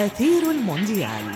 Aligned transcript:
أثير 0.00 0.50
المونديال. 0.50 1.34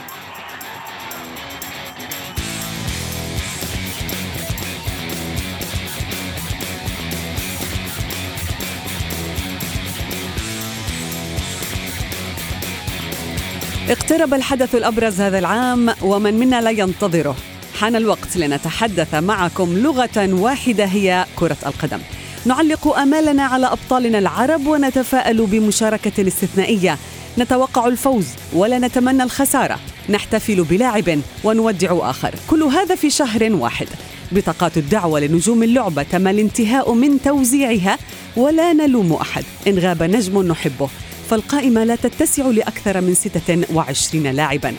اقترب 13.88 14.34
الحدث 14.34 14.74
الأبرز 14.74 15.20
هذا 15.20 15.38
العام 15.38 15.94
ومن 16.02 16.34
منا 16.34 16.60
لا 16.60 16.70
ينتظره. 16.70 17.36
حان 17.80 17.96
الوقت 17.96 18.36
لنتحدث 18.36 19.14
معكم 19.14 19.78
لغة 19.78 20.34
واحدة 20.34 20.84
هي 20.84 21.26
كرة 21.36 21.56
القدم. 21.66 21.98
نعلق 22.46 22.96
آمالنا 22.96 23.42
على 23.42 23.66
أبطالنا 23.66 24.18
العرب 24.18 24.66
ونتفائل 24.66 25.46
بمشاركة 25.46 26.28
استثنائية 26.28 26.98
نتوقع 27.38 27.86
الفوز 27.86 28.26
ولا 28.52 28.78
نتمنى 28.78 29.22
الخسارة. 29.22 29.78
نحتفل 30.08 30.64
بلاعب 30.64 31.20
ونودع 31.44 32.10
آخر. 32.10 32.34
كل 32.50 32.62
هذا 32.62 32.94
في 32.94 33.10
شهر 33.10 33.52
واحد. 33.52 33.86
بطاقات 34.32 34.76
الدعوة 34.76 35.20
لنجوم 35.20 35.62
اللعبة 35.62 36.02
تم 36.02 36.28
الانتهاء 36.28 36.92
من 36.92 37.22
توزيعها 37.22 37.98
ولا 38.36 38.72
نلوم 38.72 39.12
أحد. 39.12 39.44
إن 39.68 39.78
غاب 39.78 40.02
نجم 40.02 40.42
نحبه 40.42 40.88
فالقائمة 41.30 41.84
لا 41.84 41.96
تتسع 41.96 42.46
لأكثر 42.46 43.00
من 43.00 43.14
26 43.14 44.26
لاعباً. 44.26 44.74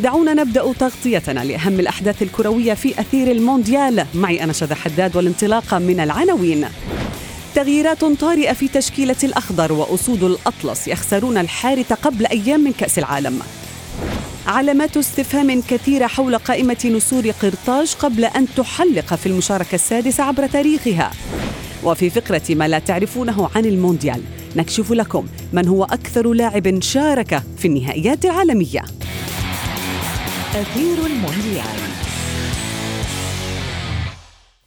دعونا 0.00 0.34
نبدأ 0.34 0.72
تغطيتنا 0.72 1.40
لأهم 1.40 1.80
الأحداث 1.80 2.22
الكروية 2.22 2.74
في 2.74 3.00
أثير 3.00 3.30
المونديال. 3.30 4.06
معي 4.14 4.44
أنا 4.44 4.52
شذى 4.52 4.74
حداد 4.74 5.16
والانطلاق 5.16 5.74
من 5.74 6.00
العناوين. 6.00 6.64
تغييرات 7.58 8.04
طارئة 8.04 8.52
في 8.52 8.68
تشكيلة 8.68 9.16
الأخضر 9.24 9.72
وأسود 9.72 10.22
الأطلس 10.22 10.88
يخسرون 10.88 11.38
الحارة 11.38 11.98
قبل 12.02 12.26
أيام 12.26 12.60
من 12.60 12.72
كأس 12.72 12.98
العالم. 12.98 13.40
علامات 14.46 14.96
استفهام 14.96 15.62
كثيرة 15.62 16.06
حول 16.06 16.38
قائمة 16.38 16.76
نسور 16.84 17.30
قرطاج 17.30 17.94
قبل 17.94 18.24
أن 18.24 18.46
تحلق 18.56 19.14
في 19.14 19.26
المشاركة 19.26 19.74
السادسة 19.74 20.24
عبر 20.24 20.46
تاريخها. 20.46 21.10
وفي 21.84 22.10
فقرة 22.10 22.42
ما 22.50 22.68
لا 22.68 22.78
تعرفونه 22.78 23.50
عن 23.54 23.64
المونديال 23.64 24.22
نكشف 24.56 24.92
لكم 24.92 25.26
من 25.52 25.68
هو 25.68 25.84
أكثر 25.84 26.32
لاعب 26.32 26.82
شارك 26.82 27.42
في 27.58 27.68
النهائيات 27.68 28.24
العالمية. 28.24 28.84
أثير 30.54 31.06
المونديال. 31.06 32.07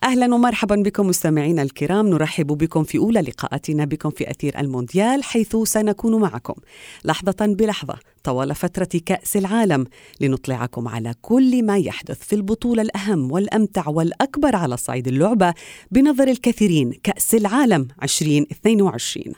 أهلا 0.04 0.36
ومرحبا 0.36 0.76
بكم 0.76 1.08
مستمعينا 1.08 1.62
الكرام. 1.62 2.08
نرحب 2.08 2.48
بكم 2.48 2.84
في 2.84 2.98
أولى 2.98 3.22
لقاءاتنا 3.22 3.86
بكم 3.86 4.10
في 4.10 4.32
أثير 4.32 4.60
المونديال 4.60 5.24
حيث 5.24 5.56
سنكون 5.56 6.22
معكم. 6.22 6.54
لحظة 7.06 7.36
بلحظة 7.42 7.96
طوال 8.24 8.56
فترة 8.56 8.90
كأس 9.06 9.38
العالم 9.38 9.86
لنطلعكم 10.22 10.88
على 10.88 11.14
كل 11.22 11.66
ما 11.66 11.78
يحدث 11.78 12.20
في 12.24 12.36
البطولة 12.36 12.82
الأهم 12.82 13.32
والأمتع 13.32 13.88
والأكبر 13.90 14.56
على 14.56 14.78
صعيد 14.78 15.08
اللعبة 15.08 15.54
بنظر 15.92 16.28
الكثيرين 16.28 16.94
كأس 17.04 17.36
العالم 17.36 17.88
2022 18.04 19.34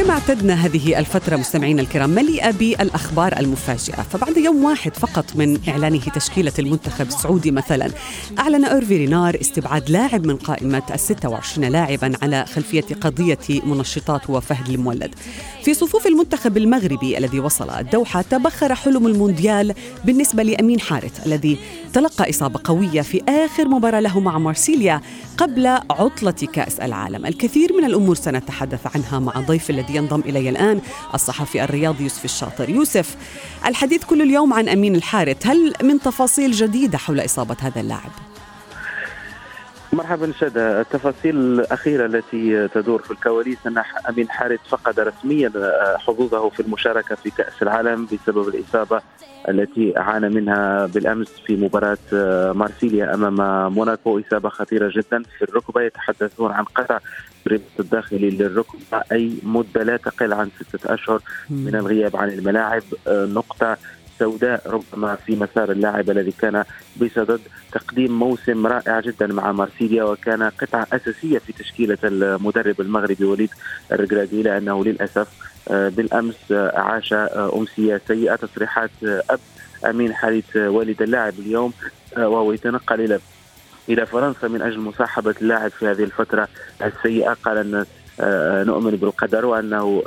كما 0.00 0.12
اعتدنا 0.12 0.54
هذه 0.54 0.98
الفترة 0.98 1.36
مستمعينا 1.36 1.82
الكرام 1.82 2.10
مليئة 2.10 2.50
بالأخبار 2.50 3.38
المفاجئة. 3.38 4.02
فبعد 4.02 4.36
يوم 4.36 4.64
واحد 4.64 4.96
فقط 4.96 5.24
من 5.36 5.58
إعلانه 5.68 6.00
تشكيلة 6.00 6.52
المنتخب 6.58 7.06
السعودي 7.06 7.50
مثلا 7.50 7.90
أعلن 8.38 8.64
أورفي 8.64 8.96
رينار 8.96 9.36
استبعاد 9.40 9.90
لاعب 9.90 10.26
من 10.26 10.36
قائمة 10.36 10.82
ال 10.90 11.00
26 11.00 11.68
لاعبا 11.68 12.12
على 12.22 12.46
خلفية 12.46 12.84
قضية 13.00 13.38
منشطات 13.64 14.30
وفهد 14.30 14.68
المولد. 14.68 15.14
في 15.64 15.74
صفوف 15.74 16.06
المنتخب 16.06 16.56
المغربي 16.56 17.18
الذي 17.18 17.40
وصل 17.40 17.70
الدوحة 17.70 18.22
تبخر 18.22 18.74
حلم 18.74 19.06
المونديال 19.06 19.74
بالنسبة 20.04 20.42
لأمين 20.42 20.80
حارث 20.80 21.26
الذي 21.26 21.58
تلقى 21.92 22.30
إصابة 22.30 22.60
قوية 22.64 23.00
في 23.02 23.22
آخر 23.28 23.68
مباراة 23.68 24.00
له 24.00 24.20
مع 24.20 24.38
مارسيليا 24.38 25.00
قبل 25.38 25.66
عطلة 25.90 26.30
كأس 26.30 26.80
العالم. 26.80 27.26
الكثير 27.26 27.72
من 27.72 27.84
الأمور 27.84 28.14
سنتحدث 28.14 28.96
عنها 28.96 29.18
مع 29.18 29.32
ضيف 29.32 29.70
الذي 29.70 29.89
ينضم 29.96 30.20
إلي 30.20 30.48
الآن 30.48 30.80
الصحفي 31.14 31.64
الرياضي 31.64 32.02
يوسف 32.02 32.24
الشاطر 32.24 32.68
يوسف 32.68 33.16
الحديث 33.66 34.04
كل 34.04 34.22
اليوم 34.22 34.52
عن 34.52 34.68
أمين 34.68 34.94
الحارث 34.96 35.46
هل 35.46 35.72
من 35.82 36.00
تفاصيل 36.00 36.52
جديدة 36.52 36.98
حول 36.98 37.24
إصابة 37.24 37.56
هذا 37.60 37.80
اللاعب؟ 37.80 38.29
مرحبا 39.92 40.32
شادة 40.32 40.80
التفاصيل 40.80 41.36
الأخيرة 41.36 42.06
التي 42.06 42.68
تدور 42.68 43.02
في 43.02 43.10
الكواليس 43.10 43.66
أن 43.66 43.82
أمين 44.08 44.30
حارث 44.30 44.60
فقد 44.68 45.00
رسميا 45.00 45.52
حظوظه 45.98 46.48
في 46.48 46.60
المشاركة 46.60 47.14
في 47.14 47.30
كأس 47.30 47.62
العالم 47.62 48.06
بسبب 48.06 48.48
الإصابة 48.48 49.00
التي 49.48 49.94
عانى 49.96 50.28
منها 50.28 50.86
بالأمس 50.86 51.28
في 51.46 51.56
مباراة 51.56 51.98
مارسيليا 52.52 53.14
أمام 53.14 53.72
موناكو. 53.74 54.20
إصابة 54.20 54.48
خطيرة 54.48 54.92
جدا 54.94 55.22
في 55.38 55.42
الركبة. 55.42 55.82
يتحدثون 55.82 56.52
عن 56.52 56.64
قطع 56.64 56.98
الرباط 57.46 57.80
الداخلي 57.80 58.30
للركبة. 58.30 59.02
أي 59.12 59.32
مدة 59.42 59.82
لا 59.82 59.96
تقل 59.96 60.32
عن 60.32 60.50
ستة 60.60 60.94
أشهر 60.94 61.20
من 61.50 61.74
الغياب 61.74 62.16
عن 62.16 62.28
الملاعب. 62.28 62.82
نقطة 63.08 63.76
سوداء 64.20 64.62
ربما 64.66 65.14
في 65.14 65.36
مسار 65.36 65.72
اللاعب 65.72 66.10
الذي 66.10 66.32
كان 66.32 66.64
بصدد 67.00 67.40
تقديم 67.72 68.18
موسم 68.18 68.66
رائع 68.66 69.00
جدا 69.00 69.26
مع 69.26 69.52
مارسيليا 69.52 70.04
وكان 70.04 70.42
قطعة 70.42 70.86
أساسية 70.92 71.38
في 71.38 71.52
تشكيلة 71.52 71.98
المدرب 72.04 72.80
المغربي 72.80 73.24
وليد 73.24 73.50
الركراكي 73.92 74.42
لأنه 74.42 74.84
للأسف 74.84 75.28
بالأمس 75.70 76.36
عاش 76.74 77.12
أمسية 77.56 78.00
سيئة 78.08 78.36
تصريحات 78.36 78.90
أب 79.04 79.40
أمين 79.90 80.14
حارث 80.14 80.56
والد 80.56 81.02
اللاعب 81.02 81.34
اليوم 81.38 81.72
وهو 82.16 82.52
يتنقل 82.52 83.00
إلى 83.00 83.20
إلى 83.88 84.06
فرنسا 84.06 84.48
من 84.48 84.62
أجل 84.62 84.80
مصاحبة 84.80 85.34
اللاعب 85.42 85.70
في 85.70 85.86
هذه 85.86 86.04
الفترة 86.04 86.48
السيئة. 86.82 87.32
قال 87.32 87.56
أن 87.58 87.86
نؤمن 88.66 88.90
بالقدر 88.90 89.46
وأنه 89.46 90.02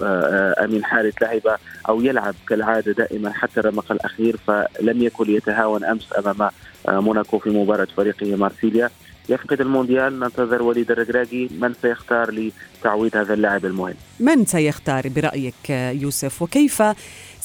أمين 0.63 0.83
حارث 0.83 1.13
لعب 1.21 1.57
أو 1.89 2.01
يلعب 2.01 2.35
كالعادة 2.49 2.91
دائما 2.91 3.33
حتى 3.33 3.59
الرمق 3.59 3.91
الأخير 3.91 4.37
فلم 4.47 5.03
يكن 5.03 5.31
يتهاون 5.31 5.83
أمس 5.83 6.07
أمام 6.17 6.49
موناكو 6.87 7.39
في 7.39 7.49
مباراة 7.49 7.87
فريقه 7.97 8.35
مارسيليا. 8.35 8.89
يفقد 9.29 9.61
المونديال 9.61 10.19
ننتظر 10.19 10.61
وليد 10.61 10.91
الركراكي 10.91 11.49
من 11.59 11.73
سيختار 11.81 12.51
لتعويض 12.79 13.17
هذا 13.17 13.33
اللاعب 13.33 13.65
المهم؟ 13.65 13.93
من 14.19 14.45
سيختار 14.45 15.09
برأيك 15.09 15.69
يوسف؟ 15.69 16.41
وكيف 16.41 16.83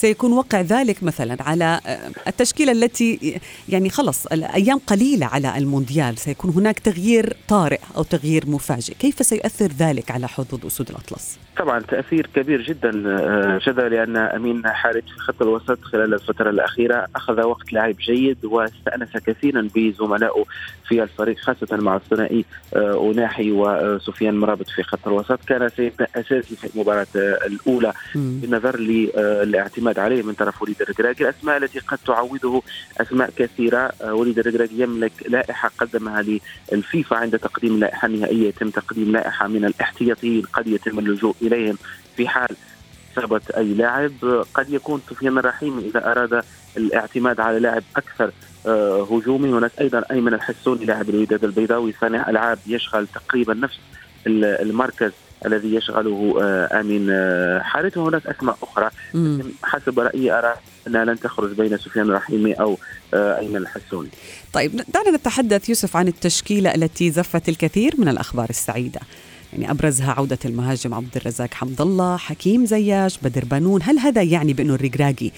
سيكون 0.00 0.33
وقع 0.33 0.61
ذلك 0.61 1.03
مثلا 1.03 1.37
على 1.41 1.81
التشكيلة 2.27 2.73
التي 2.73 3.41
يعني 3.69 3.91
خلص 3.91 4.27
الأيام 4.27 4.79
قليلة 4.79 5.27
على 5.27 5.59
المونديال 5.59 6.19
سيكون 6.19 6.50
هناك 6.50 6.79
تغيير 6.79 7.37
طارئ 7.49 7.79
أو 7.97 8.03
تغيير 8.03 8.45
مفاجئ. 8.47 8.95
كيف 8.95 9.27
سيؤثر 9.27 9.67
ذلك 9.79 10.11
على 10.11 10.29
حظوظ 10.29 10.67
أسود 10.67 10.89
الأطلس؟ 10.91 11.39
طبعا 11.56 11.81
تأثير 11.81 12.31
كبير 12.35 12.62
جدا 12.62 12.91
جدا 13.67 13.89
لأن 13.89 14.17
أمين 14.17 14.67
حارث 14.67 15.05
في 15.05 15.19
خط 15.19 15.43
الوسط 15.43 15.79
خلال 15.83 16.15
الفترة 16.15 16.50
الأخيرة 16.50 17.06
أخذ 17.17 17.43
وقت 17.43 17.73
لعب 17.73 17.97
جيد 18.00 18.45
واستأنس 18.45 19.09
كثيرا 19.27 19.69
بزملائه 19.75 20.45
في 20.89 21.03
الفريق 21.03 21.39
خاصة 21.39 21.77
مع 21.77 21.97
الثنائي 21.97 22.45
أوناحي 22.77 23.53
وسفيان 23.53 24.39
مرابط 24.39 24.69
في 24.69 24.83
خط 24.83 25.09
الوسط. 25.09 25.39
كان 25.47 25.69
سيبدأ 25.77 26.06
أساسي 26.17 26.56
في 26.56 26.75
المباراة 26.75 27.06
الأولى 27.17 27.93
بالنظر 28.15 28.81
للاعتماد 28.81 29.88
عليه 29.96 30.23
من 30.23 30.32
طرف 30.32 30.62
وليد 30.62 30.82
الركراكي 30.82 31.25
الأسماء 31.25 31.56
التي 31.56 31.79
قد 31.79 31.99
تعوضه 32.06 32.62
أسماء 33.00 33.31
كثيرة. 33.37 33.93
وليد 34.05 34.38
الركراكي 34.38 34.82
يملك 34.82 35.12
لائحة 35.29 35.70
قدمها 35.79 36.25
للفيفا 36.73 37.17
عند 37.17 37.38
تقديم 37.38 37.75
اللائحه 37.75 38.06
النهائيه 38.06 38.49
يتم 38.49 38.70
تقديم 38.70 39.12
لائحة 39.12 39.49
من 39.49 39.64
الاحتياطيين 39.64 40.43
قد 40.43 40.67
يتم 40.67 40.99
اللجوء 40.99 41.35
إليهم 41.43 41.79
في 42.17 42.29
حال 42.29 42.56
إصابة 43.12 43.40
أي 43.56 43.75
لاعب. 43.75 44.44
قد 44.55 44.70
يكون 44.70 45.00
سفيان 45.11 45.38
الرحيم 45.38 45.79
إذا 45.79 46.12
أراد 46.12 46.43
الاعتماد 46.76 47.40
على 47.40 47.58
لاعب 47.58 47.82
أكثر 47.96 48.31
هجومي. 49.11 49.49
هناك 49.49 49.73
أيضا 49.81 50.05
أيمن 50.11 50.35
الحسوني 50.35 50.85
لاعب 50.85 51.11
الوداد 51.11 51.44
البيضاوي 51.44 51.94
صانع 52.00 52.31
ألعاب 52.31 52.58
يشغل 52.67 53.06
تقريبا 53.06 53.55
نفس 53.55 53.79
المركز 54.26 55.12
الذي 55.46 55.75
يشغله 55.75 56.35
آمين 56.81 57.11
حارث 57.62 57.96
وهناك 57.96 58.26
أسماء 58.26 58.58
أخرى 58.62 58.90
حسب 59.62 60.00
رأيي 60.00 60.32
أرى 60.32 60.55
انها 60.87 61.05
لن 61.05 61.20
تخرج 61.20 61.52
بين 61.52 61.79
سفيان 61.79 62.08
الرحيمي 62.08 62.52
أو 62.52 62.79
أيمن 63.14 63.56
الحسوني. 63.56 64.08
طيب 64.52 64.81
دعنا 64.94 65.11
نتحدث 65.11 65.69
يوسف 65.69 65.96
عن 65.96 66.08
التشكيلة 66.08 66.75
التي 66.75 67.11
زفت 67.11 67.49
الكثير 67.49 67.94
من 67.99 68.08
الأخبار 68.08 68.50
السعيدة. 68.50 69.00
يعني 69.52 69.70
أبرزها 69.70 70.12
عودة 70.12 70.38
المهاجم 70.44 70.94
عبد 70.94 71.17
الرزاق 71.17 71.55
حمد 71.55 71.81
الله، 71.81 72.17
حكيم 72.17 72.67
زياش، 72.67 73.19
بدر 73.19 73.44
بنون، 73.44 73.82
هل 73.82 73.99
هذا 73.99 74.23
يعني 74.23 74.52
بانه 74.52 74.75
الركراكي 74.75 75.32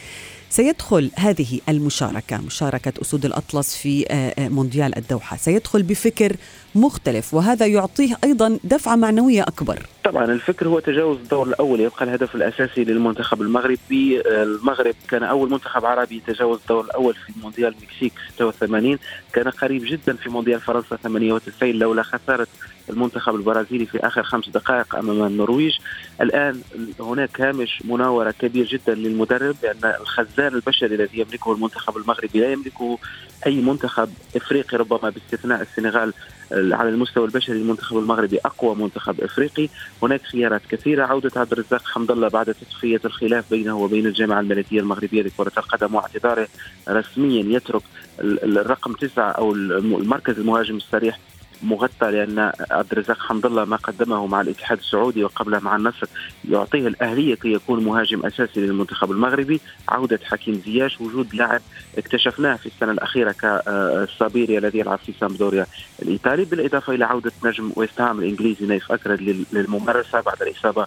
سيدخل 0.50 1.10
هذه 1.16 1.60
المشاركة 1.68 2.40
مشاركة 2.46 2.92
أسود 3.02 3.24
الأطلس 3.24 3.76
في 3.76 4.04
مونديال 4.38 4.98
الدوحة. 4.98 5.36
سيدخل 5.36 5.82
بفكر 5.82 6.36
مختلف 6.74 7.34
وهذا 7.34 7.66
يعطيه 7.66 8.16
أيضا 8.24 8.58
دفعة 8.64 8.96
معنوية 8.96 9.42
أكبر. 9.42 9.86
طبعا 10.04 10.24
الفكر 10.24 10.68
هو 10.68 10.80
تجاوز 10.80 11.16
الدور 11.16 11.46
الأول 11.48 11.80
يبقى 11.80 12.04
الهدف 12.04 12.34
الأساسي 12.34 12.84
للمنتخب 12.84 13.42
المغربي. 13.42 14.20
المغرب 14.26 14.94
كان 15.08 15.22
أول 15.22 15.50
منتخب 15.50 15.84
عربي 15.84 16.16
يتجاوز 16.16 16.58
الدور 16.60 16.84
الأول 16.84 17.14
في 17.14 17.32
مونديال 17.42 17.74
المكسيك 17.78 18.12
86 18.38 18.98
كان 19.32 19.48
قريب 19.48 19.82
جدا 19.84 20.16
في 20.16 20.28
مونديال 20.28 20.60
فرنسا 20.60 20.96
98 20.96 21.72
لولا 21.72 22.02
خسارة 22.02 22.46
المنتخب 22.90 23.34
البرازيلي 23.34 23.86
في 23.86 24.06
آخر 24.06 24.22
خمس 24.22 24.48
دقائق 24.48 24.96
أمام 24.96 25.26
النرويج. 25.26 25.78
الآن 26.20 26.60
هناك 27.00 27.40
هامش 27.40 27.82
مناورة 27.84 28.30
كبير 28.30 28.66
جدا 28.66 28.94
للمدرب 28.94 29.56
لأن 29.62 29.94
الخزان 30.00 30.54
البشري 30.54 30.94
الذي 30.94 31.18
يملكه 31.20 31.52
المنتخب 31.52 31.96
المغربي 31.96 32.40
لا 32.40 32.52
يملكه 32.52 32.98
أي 33.46 33.60
منتخب 33.60 34.08
إفريقي 34.36 34.76
ربما 34.76 35.10
باستثناء 35.10 35.62
السنغال 35.62 36.12
على 36.52 36.88
المستوى 36.88 37.24
البشري 37.24 37.56
المنتخب 37.56 37.98
المغربي 37.98 38.38
أقوى 38.38 38.74
منتخب 38.74 39.20
إفريقي، 39.20 39.68
هناك 40.02 40.22
خيارات 40.22 40.60
كثيرة. 40.70 41.06
عودة 41.06 41.40
عبد 41.40 41.52
الرزاق 41.52 41.82
حمد 41.86 42.10
الله 42.10 42.28
بعد 42.28 42.54
تصفيه 42.54 43.00
الخلاف 43.04 43.50
بينه 43.50 43.78
وبين 43.78 44.06
الجامعة 44.06 44.40
الملكية 44.40 44.80
المغربية 44.80 45.22
لكرة 45.22 45.52
القدم 45.58 45.94
واعتذاره 45.94 46.48
رسميا 46.88 47.56
يترك 47.56 47.82
الرقم 48.20 48.92
تسعة 48.92 49.30
أو 49.30 49.52
المركز 49.52 50.38
المهاجم 50.38 50.76
الصريح 50.76 51.18
مغطى 51.62 52.10
لأن 52.10 52.52
عبد 52.70 52.92
الرزاق 52.92 53.18
حمد 53.18 53.46
الله 53.46 53.64
ما 53.64 53.76
قدمه 53.76 54.26
مع 54.26 54.40
الاتحاد 54.40 54.78
السعودي 54.78 55.24
وقبله 55.24 55.58
مع 55.58 55.76
النصر. 55.76 56.06
يعطيه 56.48 56.86
الأهلية 56.86 57.34
كي 57.34 57.52
يكون 57.52 57.84
مهاجم 57.84 58.26
أساسي 58.26 58.60
للمنتخب 58.60 59.10
المغربي، 59.10 59.60
عودة 59.88 60.20
حكيم 60.24 60.62
زياش، 60.66 61.00
وجود 61.00 61.34
لاعب 61.34 61.60
اكتشفناه 61.98 62.56
في 62.56 62.66
السنة 62.66 62.92
الأخيرة 62.92 63.32
كالصابيري 63.32 64.58
الذي 64.58 64.78
يلعب 64.78 64.98
في 64.98 65.12
سامدوريا 65.20 65.66
الإيطالي، 66.02 66.44
بالإضافة 66.44 66.94
إلى 66.94 67.04
عودة 67.04 67.32
نجم 67.44 67.72
ويست 67.76 68.00
هام 68.00 68.18
الإنجليزي 68.18 68.66
نايف 68.66 68.92
أكرد 68.92 69.44
للممارسة 69.52 70.20
بعد 70.20 70.42
الإصابة 70.42 70.86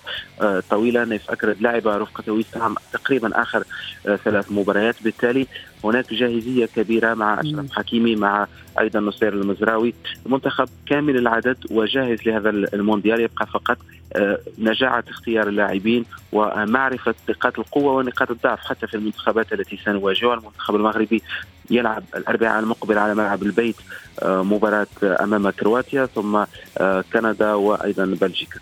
طويلة، 0.69 1.05
نايف 1.05 1.31
أكرد 1.31 1.61
لعب 1.61 1.87
رفقة 1.87 2.33
ويست 2.33 2.57
هام 2.57 2.75
تقريبا 2.93 3.41
آخر 3.41 3.63
ثلاث 4.03 4.51
مباريات، 4.51 4.95
بالتالي 5.01 5.47
هناك 5.83 6.13
جاهزية 6.13 6.65
كبيرة 6.65 7.13
مع 7.13 7.39
أشرف 7.41 7.71
حكيمي 7.71 8.15
مع 8.15 8.47
أيضا 8.79 8.99
نصير 8.99 9.33
المزراوي. 9.33 9.93
المنتخب 10.25 10.69
كامل 10.85 11.17
العدد 11.17 11.57
وجاهز 11.71 12.17
لهذا 12.25 12.49
المونديال. 12.49 13.21
يبقى 13.21 13.47
فقط 13.47 13.77
نجاعة 14.57 15.03
اختيار 15.09 15.47
اللاعبين 15.47 16.05
ومعرفة 16.31 17.15
نقاط 17.29 17.59
القوة 17.59 17.93
ونقاط 17.93 18.31
الضعف 18.31 18.59
حتى 18.59 18.87
في 18.87 18.93
المنتخبات 18.95 19.53
التي 19.53 19.79
سنواجهها. 19.85 20.33
المنتخب 20.33 20.75
المغربي 20.75 21.21
يلعب 21.69 22.03
الأربعاء 22.15 22.59
المقبل 22.59 22.97
على 22.97 23.15
ملعب 23.15 23.43
البيت 23.43 23.75
مباراة 24.23 24.87
أمام 25.03 25.49
كرواتيا 25.49 26.05
ثم 26.05 26.43
كندا 27.13 27.53
وأيضا 27.53 28.05
بلجيكا. 28.05 28.59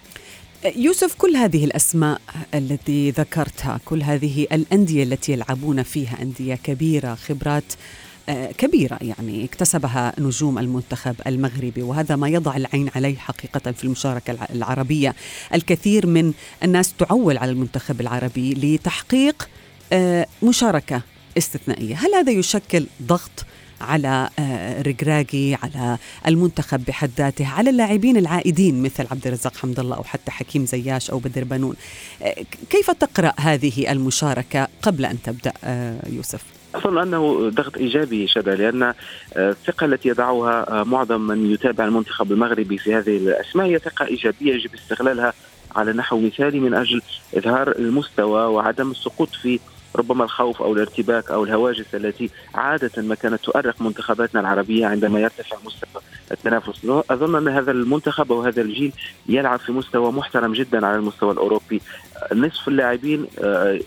يوسف 0.65 1.15
كل 1.15 1.35
هذه 1.35 1.65
الأسماء 1.65 2.21
التي 2.53 3.11
ذكرتها 3.11 3.79
كل 3.85 4.03
هذه 4.03 4.47
الأندية 4.51 5.03
التي 5.03 5.31
يلعبون 5.31 5.83
فيها 5.83 6.21
أندية 6.21 6.55
كبيرة 6.55 7.15
خبرات 7.15 7.63
كبيرة 8.57 8.97
يعني 9.01 9.45
اكتسبها 9.45 10.13
نجوم 10.19 10.59
المنتخب 10.59 11.15
المغربي 11.27 11.81
وهذا 11.81 12.15
ما 12.15 12.29
يضع 12.29 12.55
العين 12.55 12.89
عليه 12.95 13.15
حقيقة 13.17 13.71
في 13.71 13.83
المشاركة 13.83 14.37
العربية. 14.53 15.15
الكثير 15.53 16.07
من 16.07 16.33
الناس 16.63 16.93
تعول 16.93 17.37
على 17.37 17.51
المنتخب 17.51 18.01
العربي 18.01 18.53
لتحقيق 18.53 19.49
مشاركة 20.43 21.01
استثنائية. 21.37 21.95
هل 21.95 22.13
هذا 22.15 22.31
يشكل 22.31 22.85
ضغط 23.03 23.45
على 23.81 24.29
ركراكي 24.87 25.57
على 25.63 25.97
المنتخب 26.27 26.85
بحد 26.85 27.11
ذاته 27.17 27.47
على 27.47 27.69
اللاعبين 27.69 28.17
العائدين 28.17 28.83
مثل 28.83 29.07
عبد 29.11 29.27
الرزاق 29.27 29.57
حمد 29.57 29.79
الله 29.79 29.97
أو 29.97 30.03
حتى 30.03 30.31
حكيم 30.31 30.65
زياش 30.65 31.11
أو 31.11 31.19
بدر 31.19 31.43
بنون. 31.43 31.75
كيف 32.69 32.91
تقرأ 32.91 33.33
هذه 33.39 33.91
المشاركة 33.91 34.67
قبل 34.81 35.05
أن 35.05 35.21
تبدأ 35.21 35.53
يوسف؟ 36.09 36.43
أظن 36.75 36.97
أنه 36.97 37.49
ضغط 37.49 37.77
إيجابي 37.77 38.27
شذا 38.27 38.55
لأن 38.55 38.93
الثقة 39.37 39.85
التي 39.85 40.09
يضعها 40.09 40.83
معظم 40.83 41.21
من 41.21 41.51
يتابع 41.51 41.85
المنتخب 41.85 42.31
المغربي 42.31 42.77
في 42.77 42.95
هذه 42.95 43.17
الأسماء 43.17 43.67
هي 43.67 43.79
ثقة 43.79 44.05
إيجابية 44.05 44.53
يجب 44.53 44.69
استغلالها 44.73 45.33
على 45.75 45.93
نحو 45.93 46.19
مثالي 46.19 46.59
من 46.59 46.73
أجل 46.73 47.01
إظهار 47.37 47.71
المستوى 47.71 48.45
وعدم 48.45 48.91
السقوط 48.91 49.29
في 49.29 49.59
ربما 49.95 50.23
الخوف 50.23 50.61
أو 50.61 50.73
الارتباك 50.73 51.31
أو 51.31 51.43
الهواجس 51.43 51.95
التي 51.95 52.29
عادة 52.55 53.01
ما 53.01 53.15
كانت 53.15 53.43
تؤرق 53.43 53.81
منتخباتنا 53.81 54.41
العربية 54.41 54.85
عندما 54.85 55.19
يرتفع 55.19 55.57
مستوى 55.65 56.01
التنافس. 56.31 56.85
أظن 56.85 57.35
أن 57.35 57.47
هذا 57.47 57.71
المنتخب 57.71 58.31
أو 58.31 58.41
هذا 58.41 58.61
الجيل 58.61 58.93
يلعب 59.29 59.59
في 59.59 59.71
مستوى 59.71 60.11
محترم 60.11 60.53
جدا 60.53 60.87
على 60.87 60.95
المستوى 60.95 61.31
الأوروبي. 61.31 61.81
نصف 62.33 62.67
اللاعبين 62.67 63.27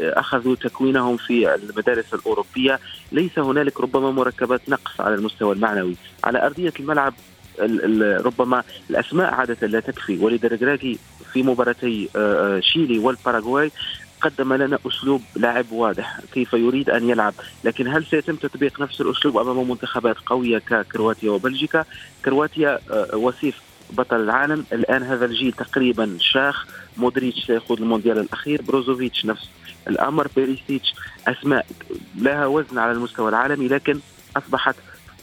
أخذوا 0.00 0.54
تكوينهم 0.54 1.16
في 1.16 1.54
المدارس 1.54 2.14
الأوروبية. 2.14 2.80
ليس 3.12 3.38
هنالك 3.38 3.80
ربما 3.80 4.11
مركبات 4.11 4.68
نقص 4.68 5.00
على 5.00 5.14
المستوى 5.14 5.54
المعنوي. 5.54 5.96
على 6.25 6.46
أرضية 6.46 6.73
الملعب 6.80 7.14
ربما 8.26 8.62
الأسماء 8.90 9.34
عادة 9.34 9.66
لا 9.66 9.80
تكفي. 9.80 10.18
وليد 10.18 10.96
في 11.32 11.42
مباراتي 11.42 12.08
شيلي 12.61 12.99
والباراغواي 12.99 13.70
قدم 14.25 14.52
لنا 14.52 14.78
أسلوب 14.87 15.23
لاعب 15.37 15.73
واضح 15.73 16.21
كيف 16.33 16.52
يريد 16.52 16.90
أن 16.90 17.09
يلعب، 17.11 17.35
لكن 17.64 17.88
هل 17.88 18.04
سيتم 18.04 18.37
تطبيق 18.37 18.81
نفس 18.81 19.00
الأسلوب 19.00 19.38
أمام 19.38 19.71
منتخبات 19.71 20.16
قوية 20.26 20.59
ككرواتيا 20.59 21.31
وبلجيكا؟ 21.31 21.85
كرواتيا 22.25 22.78
وصيف 23.14 23.61
بطل 23.90 24.21
العالم، 24.21 24.64
الآن 24.73 25.02
هذا 25.02 25.25
الجيل 25.25 25.52
تقريبا 25.52 26.16
شاخ، 26.21 26.66
مودريتش 26.97 27.47
سيخوض 27.47 27.81
المونديال 27.81 28.19
الأخير، 28.19 28.62
بروزوفيتش 28.62 29.25
نفس 29.26 29.49
الأمر، 29.88 30.28
بيريسيتش 30.37 30.95
أسماء 31.28 31.66
لها 32.19 32.47
وزن 32.47 32.78
على 32.78 32.93
المستوى 32.93 33.28
العالمي 33.28 33.69
لكن 33.69 33.99
أصبحت 34.37 34.75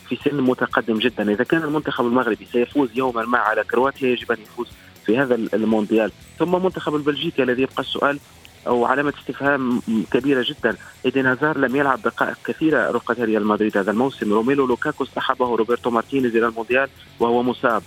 في 0.09 0.17
سن 0.25 0.41
متقدم 0.41 0.99
جدا، 0.99 1.31
إذا 1.31 1.43
كان 1.43 1.63
المنتخب 1.63 2.05
المغربي 2.05 2.47
سيفوز 2.51 2.89
يوما 2.95 3.25
ما 3.25 3.37
على 3.37 3.63
كرواتيا 3.63 4.09
يجب 4.09 4.31
أن 4.31 4.37
يفوز 4.41 4.67
في 5.05 5.17
هذا 5.17 5.35
المونديال، 5.35 6.11
ثم 6.39 6.63
منتخب 6.63 6.95
البلجيكي 6.95 7.43
الذي 7.43 7.61
يبقى 7.61 7.83
السؤال 7.83 8.19
وعلامة 8.67 9.13
استفهام 9.19 9.81
كبيرة 10.11 10.45
جدا. 10.47 10.77
إيدين 11.05 11.25
هازار 11.25 11.57
لم 11.57 11.75
يلعب 11.75 12.01
دقائق 12.01 12.37
كثيرة 12.45 12.91
رفقة 12.91 13.23
ريال 13.23 13.47
مدريد 13.47 13.77
هذا 13.77 13.91
الموسم. 13.91 14.33
روميلو 14.33 14.65
لوكاكو 14.65 15.03
اصطحبه 15.03 15.55
روبرتو 15.55 15.89
مارتينيز 15.89 16.35
إلى 16.35 16.47
المونديال 16.47 16.89
وهو 17.19 17.43
مصاب. 17.43 17.83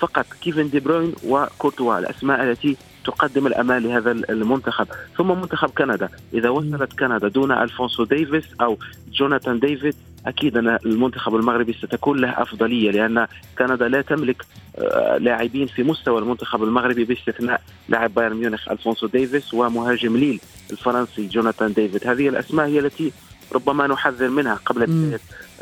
فقط 0.00 0.26
كيفن 0.40 0.70
دي 0.70 0.80
بروين 0.80 1.14
وكورتوا 1.24 1.98
الأسماء 1.98 2.42
التي 2.42 2.76
تقدم 3.08 3.46
الأمان 3.46 3.82
لهذا 3.82 4.10
المنتخب. 4.10 4.86
ثم 5.16 5.28
منتخب 5.40 5.70
كندا. 5.78 6.08
إذا 6.34 6.48
وصلت 6.48 6.92
كندا 6.98 7.28
دون 7.28 7.52
ألفونسو 7.52 8.04
ديفيس 8.04 8.44
أو 8.60 8.78
جوناثان 9.12 9.58
ديفيد 9.58 9.94
أكيد 10.26 10.56
أن 10.56 10.78
المنتخب 10.86 11.36
المغربي 11.36 11.72
ستكون 11.72 12.20
له 12.20 12.42
أفضلية 12.42 12.90
لأن 12.90 13.26
كندا 13.58 13.88
لا 13.88 14.02
تملك 14.02 14.44
آه، 14.78 15.16
لاعبين 15.18 15.66
في 15.66 15.82
مستوى 15.82 16.18
المنتخب 16.18 16.62
المغربي 16.62 17.04
باستثناء 17.04 17.60
لاعب 17.88 18.14
بايرن 18.14 18.36
ميونخ 18.36 18.68
ألفونسو 18.68 19.06
ديفيس 19.06 19.54
ومهاجم 19.54 20.16
ليل 20.16 20.40
الفرنسي 20.70 21.26
جوناثان 21.26 21.72
ديفيد 21.72 22.06
هذه 22.06 22.28
الأسماء 22.28 22.66
هي 22.66 22.78
التي 22.78 23.12
ربما 23.52 23.86
نحذر 23.86 24.28
منها 24.28 24.54
قبل 24.54 24.86
بدايه 24.86 25.20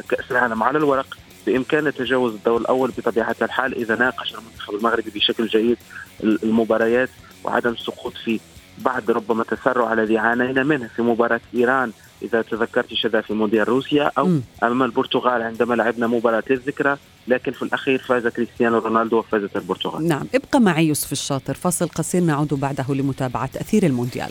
كأس 0.08 0.30
العالم. 0.30 0.62
على 0.62 0.78
الورق 0.78 1.16
بامكانه 1.46 1.90
تجاوز 1.90 2.34
الدور 2.34 2.60
الأول 2.60 2.92
بطبيعة 2.98 3.36
الحال 3.42 3.74
إذا 3.74 3.96
ناقش 3.96 4.34
المنتخب 4.34 4.74
المغربي 4.74 5.10
بشكل 5.14 5.46
جيد 5.46 5.78
المباريات. 6.22 7.08
وعدم 7.46 7.70
السقوط 7.70 8.12
في 8.24 8.40
بعد 8.78 9.10
ربما 9.10 9.44
تسرع 9.44 9.92
الذي 9.92 10.18
عانينا 10.18 10.62
منه 10.62 10.90
في 10.96 11.02
مباراة 11.02 11.40
إيران 11.54 11.92
إذا 12.22 12.42
تذكرت 12.42 12.94
شذا 12.94 13.20
في 13.20 13.34
مونديال 13.34 13.68
روسيا 13.68 14.10
أو 14.18 14.26
م. 14.26 14.42
أمام 14.62 14.82
البرتغال 14.82 15.42
عندما 15.42 15.74
لعبنا 15.74 16.06
مباراة 16.06 16.42
للذكرى 16.50 16.96
لكن 17.28 17.52
في 17.52 17.62
الأخير 17.62 17.98
فاز 17.98 18.26
كريستيانو 18.26 18.78
رونالدو 18.78 19.18
وفازت 19.18 19.56
البرتغال. 19.56 20.08
نعم 20.08 20.26
ابقى 20.34 20.60
معي 20.60 20.86
يوسف 20.86 21.12
الشاطر 21.12 21.54
فاصل 21.54 21.88
قصير 21.88 22.22
نعود 22.22 22.54
بعده 22.54 22.84
لمتابعة 22.88 23.50
أثير 23.56 23.86
المونديال. 23.86 24.30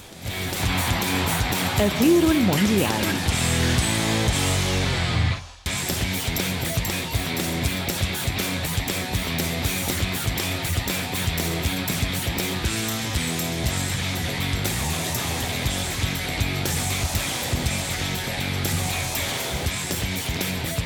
أثير 1.80 2.32
المونديال 2.32 3.35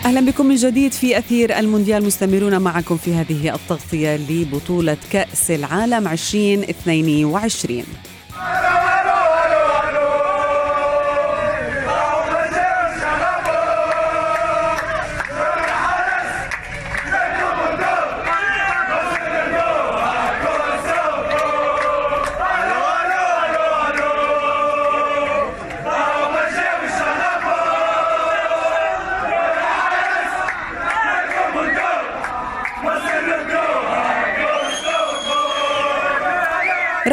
أهلا 0.10 0.32
بكم 0.32 0.46
من 0.46 0.56
جديد 0.56 0.92
في 0.92 1.18
أثير 1.18 1.60
المونديال. 1.60 2.04
مستمرون 2.04 2.62
معكم 2.62 2.98
في 2.98 3.14
هذه 3.14 3.56
التغطية 3.56 4.16
لبطولة 4.16 4.98
كأس 5.12 5.52
العالم 5.52 6.08
2022 6.08 7.84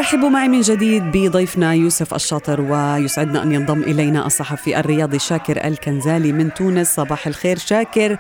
رحبوا 0.07 0.29
معي 0.29 0.49
من 0.49 0.61
جديد 0.61 1.03
بضيفنا 1.03 1.73
يوسف 1.75 2.15
الشاطر 2.15 2.61
ويسعدنا 2.61 3.43
أن 3.43 3.53
ينضم 3.53 3.83
إلينا 3.83 4.27
الصحفي 4.27 4.81
الرياضي 4.81 5.19
شاكر 5.19 5.65
الكنزالي 5.67 6.33
من 6.33 6.55
تونس. 6.55 6.95
صباح 6.95 7.27
الخير 7.27 7.59
شاكر. 7.59 8.17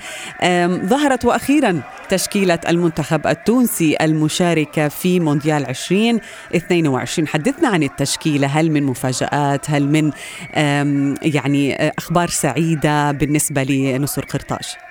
ظهرت 0.85 1.25
وأخيرا 1.25 1.81
تشكيلة 2.09 2.59
المنتخب 2.69 3.27
التونسي 3.27 3.97
المشاركة 4.01 4.89
في 4.89 5.21
مونديال 5.21 5.69
2022 5.69 7.29
حدثنا 7.29 7.69
عن 7.69 7.83
التشكيلة 7.83 8.47
هل 8.47 8.71
من 8.71 8.83
مفاجآت؟ 8.83 9.71
هل 9.71 9.89
من 9.89 10.11
يعني 11.23 11.89
أخبار 11.99 12.29
سعيدة 12.29 13.13
بالنسبة 13.13 13.63
لنصر 13.63 14.25
قرطاج؟ 14.25 14.86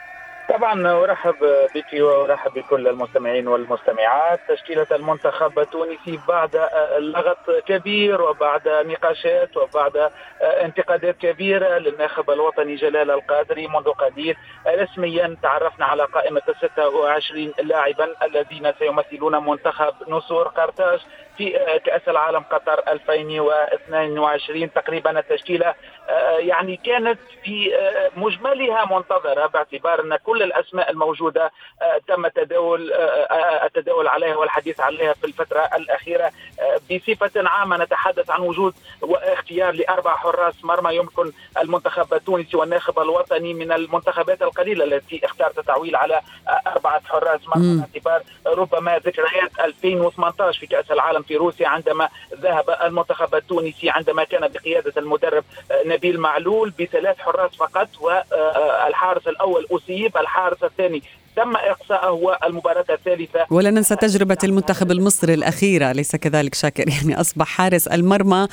طبعا 0.50 1.04
أرحب 1.04 1.36
بك 1.75 1.94
وأرحب 1.94 2.54
بكل 2.54 2.88
المستمعين 2.88 3.48
والمستمعات. 3.48 4.40
تشكيلة 4.48 4.88
المنتخب 4.92 5.60
التونسي 5.60 6.20
بعد 6.28 6.70
لغط 7.00 7.50
كبير 7.68 8.22
وبعد 8.22 8.68
نقاشات 8.68 9.58
وبعد 9.58 10.12
انتقادات 10.42 11.18
كبيره 11.18 11.78
للناخب 11.78 12.30
الوطني 12.30 12.75
جلال 12.75 13.12
القادري 13.12 13.68
منذ 13.68 13.90
قليل. 13.90 14.36
رسميا 14.68 15.38
تعرفنا 15.44 15.86
على 15.86 16.04
قائمة 16.04 16.42
26 16.62 17.54
لاعبا 17.64 18.16
الذين 18.24 18.74
سيمثلون 18.80 19.46
منتخب 19.46 19.94
نسور 20.08 20.48
قرطاج. 20.48 21.00
في 21.38 21.51
كأس 21.86 22.01
العالم 22.08 22.39
قطر 22.51 22.82
2022 22.88 24.74
تقريبا 24.74 25.20
التشكيلة. 25.20 25.74
يعني 26.38 26.77
كانت 26.77 27.20
في 27.44 27.72
مجملها 28.15 28.86
منتظرة 28.86 29.46
باعتبار 29.48 30.01
أن 30.01 30.15
كل 30.15 30.44
الأسماء 30.44 30.92
الموجودة 30.92 31.51
تم 32.08 32.27
تداول 32.27 32.94
التداول 33.63 34.08
عليها 34.08 34.36
والحديث 34.36 34.80
عليها 34.80 35.13
في 35.13 35.24
الفترة 35.27 35.70
الأخيرة. 35.75 36.32
بصفة 36.92 37.50
عامة 37.50 37.77
نتحدث 37.77 38.30
عن 38.30 38.42
وجود 38.42 38.74
واختيار 39.01 39.74
لأربع 39.74 40.15
حراس 40.15 40.65
مرمى 40.65 40.96
يمكن 40.96 41.32
المنتخب 41.58 42.13
التونسي 42.13 42.58
والناخب 42.58 43.00
الوطني 43.00 43.54
من 43.54 43.72
المنتخبات 43.72 44.42
القليلة 44.42 44.84
التي 44.86 45.25
اختارت 45.25 45.60
تعويل 45.60 45.96
على 45.96 46.22
أربعة 46.68 47.01
حراس 47.06 47.48
مرمى 47.48 47.77
باعتبار 47.77 48.22
ربما 48.48 48.98
ذكريات 48.98 49.60
2018 49.60 50.60
في 50.60 50.68
كأس 50.68 50.92
العالم 50.92 51.22
في 51.27 51.36
روسيا 51.36 51.67
عندما 51.67 52.10
ذهب 52.41 52.65
المنتخب 52.84 53.36
التونسي 53.36 53.89
عندما 53.89 54.24
كان 54.24 54.48
بقيادة 54.48 54.94
المدرب 54.98 55.44
نبيل 55.86 56.20
معلول 56.20 56.74
بثلاث 56.79 57.17
حراس 57.17 57.55
فقط 57.55 57.89
والحارس 58.01 59.27
الأول 59.27 59.67
أصيب 59.72 60.17
الحارس 60.17 60.63
الثاني 60.63 61.03
تم 61.36 61.55
إقصاءه 61.55 62.12
والمباراة 62.12 62.86
الثالثة 62.89 63.46
ولا 63.50 63.72
ننسى 63.72 63.96
تجربة 63.96 64.38
المنتخب 64.44 64.91
المصري 64.91 65.34
الأخيرة 65.34 65.91
ليس 65.91 66.15
كذلك 66.15 66.55
شاكر 66.55 66.89
يعني 66.98 67.22
أصبح 67.22 67.48
حارس 67.48 67.88
المرمى 67.88 68.48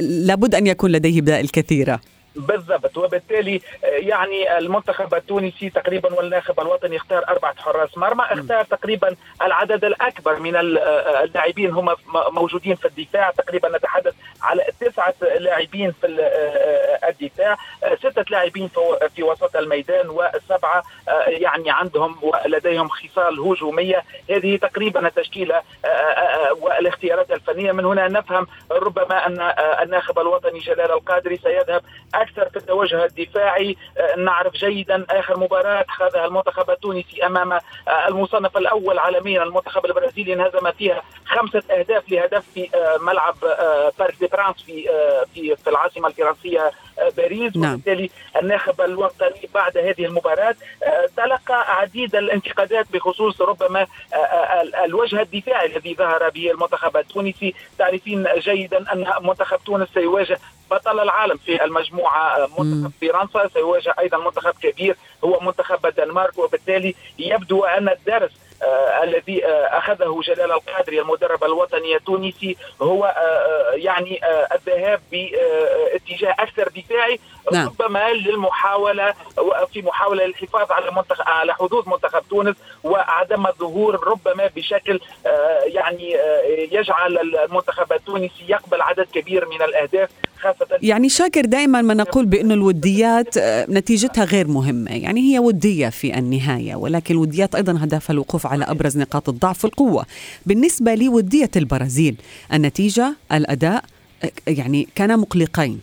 لابد 0.00 0.54
أن 0.54 0.66
يكون 0.66 0.92
لديه 0.92 1.20
بدائل 1.20 1.48
كثيرة 1.48 2.00
بالضبط. 2.36 2.96
وبالتالي 2.98 3.60
آه، 3.84 3.86
يعني 3.86 4.58
المنتخب 4.58 5.14
التونسي 5.14 5.70
تقريبا 5.70 6.14
والناخب 6.14 6.60
الوطني 6.60 6.96
اختار 6.96 7.28
أربعة 7.28 7.54
حراس 7.58 7.98
مرمى 7.98 8.24
اختار 8.24 8.64
تقريبا 8.64 9.16
العدد 9.42 9.84
الأكبر 9.84 10.38
من 10.38 10.56
آه، 10.56 11.24
اللاعبين. 11.24 11.70
هم 11.70 11.96
موجودين 12.30 12.76
في 12.76 12.84
الدفاع. 12.84 13.30
تقريبا 13.30 13.76
نتحدث 13.76 14.14
على 14.42 14.64
تسعة 14.80 15.14
لاعبين 15.38 15.92
في 15.92 16.06
آه، 16.20 17.08
الدفاع 17.08 17.56
ستة 17.98 18.24
لاعبين 18.30 18.70
في 19.14 19.22
وسط 19.22 19.56
الميدان 19.56 20.08
وسبعة 20.08 20.82
يعني 21.26 21.70
عندهم 21.70 22.16
ولديهم 22.22 22.88
خصال 22.88 23.40
هجومية. 23.40 24.04
هذه 24.30 24.56
تقريبا 24.56 25.06
التشكيلة 25.06 25.62
والاختيارات 26.60 27.30
الفنية. 27.30 27.72
من 27.72 27.84
هنا 27.84 28.08
نفهم 28.08 28.46
ربما 28.70 29.26
أن 29.26 29.40
الناخب 29.82 30.18
الوطني 30.18 30.58
جلال 30.58 30.90
القادري 30.92 31.36
سيذهب 31.36 31.82
أكثر 32.24 32.48
في 32.48 32.56
التوجه 32.56 33.04
الدفاعي. 33.04 33.76
آه، 33.98 34.16
نعرف 34.16 34.52
جيدا 34.52 35.06
آخر 35.10 35.38
مباراة 35.38 35.84
خاضها 35.88 36.26
المنتخب 36.26 36.70
التونسي 36.70 37.26
أمام 37.26 37.52
آه، 37.52 37.60
المصنف 38.08 38.56
الأول 38.56 38.98
عالميا 38.98 39.42
المنتخب 39.42 39.86
البرازيلي 39.86 40.32
انهزم 40.32 40.72
فيها 40.72 41.02
خمسة 41.26 41.62
أهداف 41.70 42.10
لهدف 42.10 42.44
في 42.54 42.68
آه، 42.74 42.96
ملعب 43.00 43.34
بارك 43.98 44.14
دي 44.20 44.28
برانس 44.28 44.62
في 44.62 44.88
في 45.34 45.56
في 45.56 45.70
العاصمة 45.70 46.08
الفرنسية 46.08 46.70
باريس. 47.16 47.56
نعم. 47.56 47.72
وبالتالي 47.72 48.10
الناخب 48.36 48.80
الوطني 48.80 49.48
بعد 49.54 49.78
هذه 49.78 50.04
المباراة 50.04 50.54
تلقى 51.16 51.76
عديد 51.80 52.16
الانتقادات 52.16 52.86
بخصوص 52.92 53.40
ربما 53.40 53.86
الوجه 54.84 55.20
الدفاعي 55.22 55.66
الذي 55.66 55.94
ظهر 55.94 56.28
به 56.28 56.50
المنتخب 56.50 56.96
التونسي. 56.96 57.54
تعرفين 57.78 58.26
جيدا 58.38 58.92
أن 58.92 59.06
منتخب 59.22 59.58
تونس 59.66 59.88
سيواجه 59.94 60.38
بطل 60.70 61.00
العالم 61.00 61.36
في 61.36 61.64
المجموعة 61.64 62.48
منتخب 62.58 62.92
فرنسا 63.00 63.48
سيواجه 63.48 63.94
أيضا 63.98 64.18
منتخب 64.18 64.54
كبير 64.62 64.96
هو 65.24 65.40
منتخب 65.40 65.86
الدنمارك 65.86 66.38
وبالتالي 66.38 66.94
يبدو 67.18 67.64
أن 67.64 67.88
الدرس 67.88 68.32
آه، 68.64 69.04
الذي 69.04 69.46
آه، 69.46 69.78
أخذه 69.78 70.20
جلال 70.24 70.52
القادري 70.52 71.00
المدرب 71.00 71.44
الوطني 71.44 71.96
التونسي 71.96 72.56
هو 72.82 73.04
آه، 73.04 73.74
يعني 73.74 74.20
الذهاب 74.54 75.00
باتجاه 75.12 76.34
أكثر 76.38 76.68
دفاعي 76.68 77.18
نعم. 77.52 77.66
ربما 77.66 78.12
للمحاولة 78.12 79.14
في 79.72 79.82
محاولة 79.82 80.24
للحفاظ 80.26 80.72
على 80.72 80.90
منتخب 80.90 81.24
على 81.26 81.54
حظوظ 81.54 81.88
منتخب 81.88 82.22
تونس 82.30 82.56
وعدم 82.84 83.46
الظهور 83.46 84.08
ربما 84.08 84.50
بشكل 84.56 85.00
يعني 85.64 86.16
يجعل 86.72 87.18
المنتخب 87.18 87.92
التونسي 87.92 88.44
يقبل 88.48 88.82
عدد 88.82 89.06
كبير 89.12 89.48
من 89.48 89.62
الأهداف 89.62 90.10
خاصة. 90.44 90.66
يعني 90.82 91.08
شاكر 91.08 91.44
دائما 91.44 91.82
ما 91.82 91.94
نقول 91.94 92.26
بأن 92.26 92.52
الوديات 92.52 93.38
نتيجتها 93.70 94.24
غير 94.24 94.48
مهمة. 94.48 94.90
يعني 94.90 95.20
هي 95.20 95.38
ودية 95.38 95.88
في 95.88 96.18
النهاية 96.18 96.74
ولكن 96.74 97.14
الوديات 97.14 97.54
أيضا 97.54 97.72
هدفها 97.72 98.14
الوقوف 98.14 98.46
على 98.46 98.64
أبرز 98.64 98.98
نقاط 98.98 99.28
الضعف 99.28 99.64
والقوه 99.64 100.06
بالنسبة 100.46 100.94
لودية 100.94 101.50
البرازيل 101.56 102.16
النتيجة 102.52 103.16
الأداء 103.32 103.84
يعني 104.46 104.88
كانا 104.94 105.16
مقلقين 105.16 105.80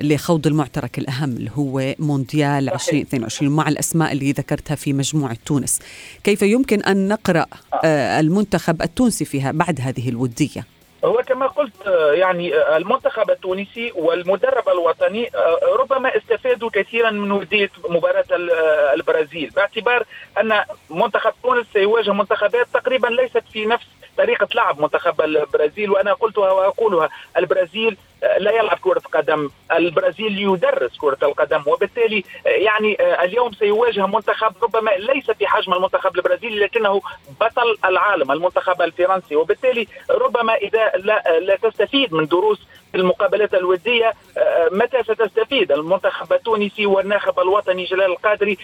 لخوض 0.00 0.46
المعترك 0.46 0.98
الأهم 0.98 1.30
اللي 1.30 1.50
هو 1.54 1.94
مونديال 1.98 2.72
2022 2.72 3.52
مع 3.52 3.68
الأسماء 3.68 4.12
اللي 4.12 4.32
ذكرتها 4.32 4.74
في 4.74 4.92
مجموعة 4.92 5.36
تونس. 5.46 5.78
كيف 6.24 6.42
يمكن 6.42 6.82
أن 6.82 7.08
نقرأ 7.08 7.46
آه، 7.84 8.20
المنتخب 8.20 8.82
التونسي 8.82 9.24
فيها 9.24 9.52
بعد 9.52 9.80
هذه 9.80 10.08
الودية؟ 10.08 10.66
هو 11.04 11.22
كما 11.26 11.46
قلت 11.46 11.86
يعني 12.12 12.76
المنتخب 12.76 13.30
التونسي 13.30 13.92
والمدرب 13.94 14.68
الوطني 14.68 15.30
ربما 15.78 16.16
استفادوا 16.16 16.70
كثيرا 16.72 17.10
من 17.10 17.32
وديه 17.32 17.70
مباراة 17.88 18.24
البرازيل 18.94 19.50
باعتبار 19.50 20.04
أن 20.40 20.64
منتخب 20.90 21.32
تونس 21.42 21.66
سيواجه 21.72 22.12
منتخبات 22.12 22.66
تقريبا 22.74 23.08
ليست 23.08 23.42
في 23.52 23.66
نفس 23.66 23.86
طريقة 24.18 24.48
لعب 24.54 24.80
منتخب 24.80 25.20
البرازيل 25.20 25.90
وأنا 25.90 26.12
قلتها 26.12 26.50
وأقولها 26.52 27.08
البرازيل 27.36 27.96
لا 28.38 28.50
يلعب 28.50 28.78
كرة 28.78 29.02
قدم. 29.12 29.50
البرازيل 29.72 30.38
يدرس 30.38 30.98
كرة 30.98 31.18
القدم 31.22 31.62
وبالتالي 31.66 32.24
يعني 32.44 32.96
اليوم 33.24 33.52
سيواجه 33.52 34.06
منتخب 34.06 34.52
ربما 34.62 34.90
ليس 34.90 35.30
في 35.30 35.46
حجم 35.46 35.72
المنتخب 35.72 36.16
البرازيلي 36.16 36.64
لكنه 36.64 37.00
بطل 37.40 37.76
العالم 37.84 38.32
المنتخب 38.32 38.82
الفرنسي. 38.82 39.36
وبالتالي 39.36 39.86
ربما 40.10 40.54
إذا 40.54 40.92
لا, 40.94 41.40
لا 41.40 41.56
تستفيد 41.56 42.14
من 42.14 42.26
دروس 42.26 42.58
المقابلات 42.94 43.54
الودية 43.54 44.12
متى 44.72 45.02
ستستفيد؟ 45.02 45.72
المنتخب 45.72 46.32
التونسي 46.32 46.86
والناخب 46.86 47.40
الوطني 47.40 47.84
جلال 47.84 48.10
القادري 48.10 48.58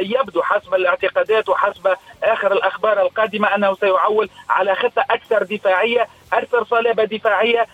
يبدو 0.00 0.42
حسب 0.42 0.74
الاعتقادات 0.74 1.48
وحسب 1.48 1.94
آخر 2.22 2.52
الأخبار 2.52 3.02
القادمة 3.02 3.54
أنه 3.54 3.74
سيعول 3.74 4.28
على 4.50 4.74
خطة 4.74 5.04
أكثر 5.10 5.42
دفاعية 5.42 6.08
أكثر 6.32 6.64
صلابة 6.64 7.04
دفاعية. 7.04 7.66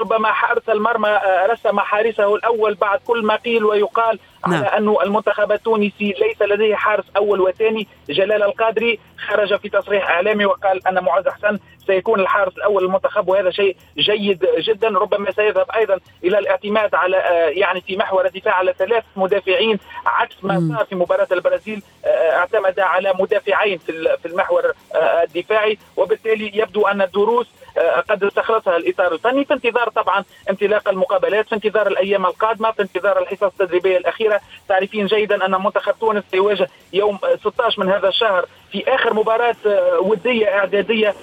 ربما 0.00 0.32
حارس 0.32 0.68
المرمى 0.68 1.08
آه، 1.08 1.46
رسم 1.46 1.80
حارسه 1.80 2.34
الأول 2.34 2.74
بعد 2.74 3.00
كل 3.06 3.22
ما 3.24 3.36
قيل 3.36 3.64
ويقال 3.64 4.18
نعم. 4.48 4.64
على 4.64 4.66
انه 4.78 4.98
المنتخب 5.02 5.52
التونسي 5.52 6.14
ليس 6.20 6.42
لديه 6.42 6.74
حارس 6.74 7.04
أول 7.16 7.40
وثاني. 7.40 7.88
جلال 8.08 8.42
القادري 8.42 8.98
خرج 9.28 9.56
في 9.56 9.68
تصريح 9.68 10.10
إعلامي 10.10 10.44
وقال 10.44 10.88
أن 10.88 11.04
معز 11.04 11.28
حسن 11.28 11.58
سيكون 11.88 12.20
الحارس 12.20 12.56
الأول 12.56 12.84
للمنتخب 12.84 13.28
وهذا 13.28 13.50
شيء 13.50 13.76
جيد 13.98 14.46
جدا. 14.58 14.88
ربما 14.88 15.32
سيذهب 15.32 15.66
أيضا 15.76 16.00
إلى 16.24 16.38
الاعتماد 16.38 16.94
على 16.94 17.16
آه، 17.16 17.48
يعني 17.48 17.80
في 17.80 17.96
محور 17.96 18.26
الدفاع 18.26 18.54
على 18.54 18.74
ثلاث 18.78 19.04
مدافعين. 19.16 19.78
عكس 20.06 20.36
ما 20.42 20.68
صار 20.76 20.86
في 20.86 20.94
مباراة 20.94 21.28
البرازيل 21.32 21.82
آه، 22.04 22.36
اعتمد 22.36 22.80
على 22.80 23.12
مدافعين 23.18 23.78
في 24.22 24.26
المحور 24.26 24.72
الدفاعي. 25.22 25.78
وبالتالي 25.96 26.58
يبدو 26.58 26.86
أن 26.86 27.02
الدروس 27.02 27.46
قد 28.10 28.24
استخلصها 28.24 28.76
الإطار 28.76 29.12
الفني 29.12 29.44
في 29.44 29.54
انتظار 29.54 29.88
طبعا 29.88 30.24
انطلاق 30.50 30.88
المقابلات 30.88 31.48
في 31.48 31.54
انتظار 31.54 31.86
الأيام 31.86 32.26
القادمة 32.26 32.70
في 32.70 32.82
انتظار 32.82 33.18
الحصص 33.18 33.42
التدريبية 33.42 33.96
الأخيرة. 33.96 34.40
تعرفين 34.68 35.06
جيدا 35.06 35.46
أن 35.46 35.62
منتخب 35.62 35.94
تونس 36.00 36.24
سيواجه 36.30 36.68
يوم 36.92 37.18
16 37.40 37.82
من 37.82 37.92
هذا 37.92 38.08
الشهر 38.08 38.46
في 38.72 38.84
آخر 38.88 39.14
مباراة 39.14 39.56
آه، 39.66 40.00
ودية 40.00 40.46
إعدادية 40.46 41.14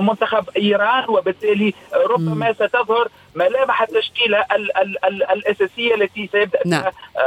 منتخب 0.00 0.44
إيران 0.56 1.04
وبالتالي 1.08 1.74
ربما 2.10 2.52
ستظهر 2.52 3.08
ملامح 3.34 3.82
التشكيلة 3.82 4.38
ال 4.38 4.76
ال 4.76 5.04
ال 5.04 5.22
الأساسية 5.30 5.94
التي 5.94 6.28
سيبدأ 6.32 6.58
نعم. 6.66 6.84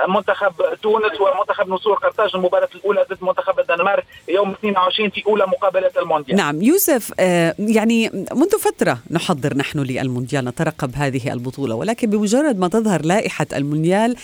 منتخب 0.08 0.54
تونس 0.82 1.22
ومنتخب 1.22 1.70
نصور 1.70 1.96
قرطاج 1.96 2.32
المباراة 2.36 2.70
الأولى 2.76 3.06
ضد 3.10 3.18
منتخب 3.22 3.60
الدنمارك 3.60 4.06
يوم 4.28 4.52
22 4.52 5.10
في 5.10 5.24
أولى 5.28 5.46
مقابلات 5.48 5.98
المونديال. 5.98 6.38
نعم 6.38 6.62
يوسف 6.62 7.14
آه 7.20 7.56
يعني 7.60 8.10
منذ 8.34 8.60
فترة 8.60 8.98
نحضر 9.12 9.58
نحن 9.58 9.80
للمونديال 9.80 10.46
نترقب 10.46 10.96
هذه 10.96 11.34
البطولة 11.34 11.76
ولكن 11.76 12.10
بمجرد 12.10 12.60
ما 12.60 12.68
تظهر 12.68 13.06
لائحة 13.06 13.48
المونديال 13.54 14.16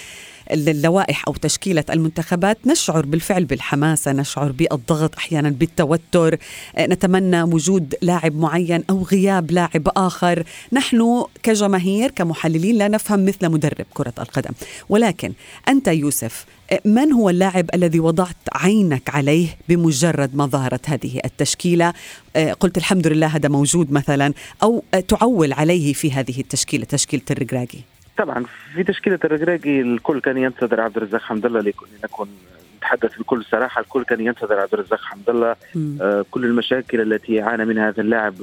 اللوائح 0.52 1.24
أو 1.28 1.34
تشكيلة 1.34 1.84
المنتخبات 1.90 2.58
نشعر 2.68 3.06
بالفعل 3.06 3.46
بالحماسة، 3.46 4.12
نشعر 4.12 4.52
بالضغط 4.52 5.16
أحيانا 5.16 5.50
بالتوتر، 5.50 6.38
آه، 6.76 6.86
نتمنى 6.86 7.44
وجود 7.44 7.96
لاعب 8.02 8.36
معين 8.36 8.84
أو 8.90 9.04
غياب 9.04 9.52
لاعب 9.52 9.90
آخر، 9.98 10.44
نحن 10.74 11.24
كجماهير 11.44 12.12
كمحللين 12.12 12.76
لا 12.76 12.88
نفهم 12.88 13.26
مثل 13.26 13.50
مدرب 13.50 13.86
كرة 13.94 14.14
القدم، 14.20 14.52
ولكن 14.90 15.34
أنت 15.68 15.88
يوسف 15.88 16.46
آه، 16.72 16.82
من 16.86 17.12
هو 17.12 17.30
اللاعب 17.30 17.70
الذي 17.74 18.00
وضعت 18.00 18.36
عينك 18.54 19.10
عليه 19.10 19.48
بمجرد 19.70 20.36
ما 20.36 20.46
ظهرت 20.46 20.90
هذه 20.90 21.20
التشكيلة؟ 21.26 21.94
آه، 22.36 22.54
قلت 22.54 22.78
الحمد 22.78 23.08
لله 23.08 23.28
هذا 23.28 23.50
موجود 23.50 23.92
مثلا 23.92 24.34
أو 24.64 24.84
تعول 25.08 25.54
عليه 25.54 25.94
في 25.94 26.12
هذه 26.12 26.40
التشكيلة 26.40 26.86
تشكيلة 26.86 27.24
الرقراقي. 27.32 27.93
طبعا 28.18 28.46
في 28.76 28.84
تشكيلة 28.84 29.20
الركراكي 29.26 29.82
الكل 29.82 30.22
كان 30.22 30.38
ينتظر 30.38 30.82
عبد 30.82 30.98
الرزاق 30.98 31.22
حمد 31.22 31.46
الله 31.46 31.74
لنكون 32.04 32.30
نتحدث 32.78 33.20
بكل 33.20 33.44
صراحة. 33.44 33.82
الكل 33.82 34.04
كان 34.04 34.22
ينتظر 34.22 34.60
عبد 34.60 34.74
الرزاق 34.74 35.00
حمد 35.02 35.30
الله. 35.30 35.56
آه 36.02 36.26
كل 36.32 36.46
المشاكل 36.46 37.14
التي 37.14 37.42
عانى 37.42 37.66
منها 37.66 37.90
هذا 37.90 38.02
اللاعب 38.02 38.34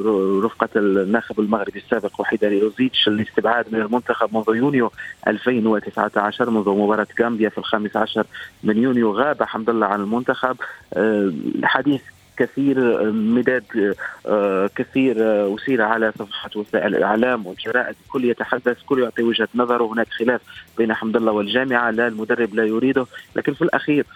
رفقة 0.45 0.69
الناخب 0.77 1.41
المغربي 1.41 1.79
السابق 1.79 2.21
وحيد 2.21 2.45
ريوزيتش 2.45 3.09
الاستبعاد 3.09 3.67
من 3.73 3.81
المنتخب 3.81 4.37
منذ 4.37 4.57
يونيو 4.57 4.93
2019 5.27 6.51
منذ 6.51 6.69
مباراة 6.69 7.07
غامبيا 7.21 7.49
في 7.49 7.59
الخامس 7.59 7.97
عشر 7.97 8.27
من 8.65 8.77
يونيو 8.83 9.13
غاب 9.13 9.43
حمد 9.43 9.71
الله 9.71 9.87
عن 9.87 10.01
المنتخب. 10.01 10.57
آه 10.95 11.33
الحديث 11.55 12.03
كثير 12.41 13.11
مداد 13.13 13.95
آه، 14.27 14.71
كثير 14.77 15.17
أثير 15.55 15.83
على 15.83 16.13
صفحات 16.19 16.57
وسائل 16.57 16.97
الإعلام 16.97 17.47
والجرائد 17.47 17.97
الكل 18.07 18.25
يتحدث 18.25 18.77
كل 18.87 19.03
يعطي 19.03 19.23
وجهة 19.23 19.49
نظره. 19.55 19.93
هناك 19.93 20.09
خلاف 20.11 20.41
بين 20.79 20.95
حمد 20.95 21.17
الله 21.17 21.33
والجامعة 21.33 21.91
لا 21.91 22.07
المدرب 22.07 22.55
لا 22.55 22.65
يريده. 22.65 23.07
لكن 23.37 23.55
في 23.55 23.63
الأخير 23.63 24.07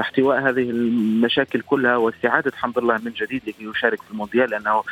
احتواء 0.00 0.40
هذه 0.40 0.70
المشاكل 0.70 1.60
كلها 1.60 1.96
واستعادة 1.96 2.52
حمد 2.56 2.78
الله 2.78 2.98
من 3.04 3.12
جديد 3.12 3.42
لكي 3.46 3.64
يشارك 3.64 4.02
في 4.02 4.10
المونديال 4.10 4.50
لأنه 4.50 4.82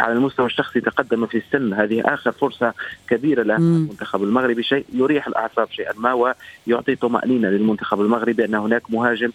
على 0.00 0.12
المستوى 0.12 0.46
الشخصي 0.46 0.80
تقدم 0.80 1.26
في 1.26 1.38
السن. 1.38 1.72
هذه 1.72 2.02
آخر 2.04 2.32
فرصة 2.32 2.74
كبيرة 3.08 3.42
له 3.42 3.56
المنتخب 3.56 4.22
المغربي. 4.22 4.62
شيء 4.62 4.84
يريح 4.92 5.26
الأعصاب 5.26 5.68
شيئا 5.70 5.92
ما 5.96 6.34
ويعطي 6.66 6.96
طمأنينة 6.96 7.48
للمنتخب 7.48 8.00
المغربي 8.00 8.44
أن 8.44 8.54
هناك 8.54 8.90
مهاجم 8.90 9.30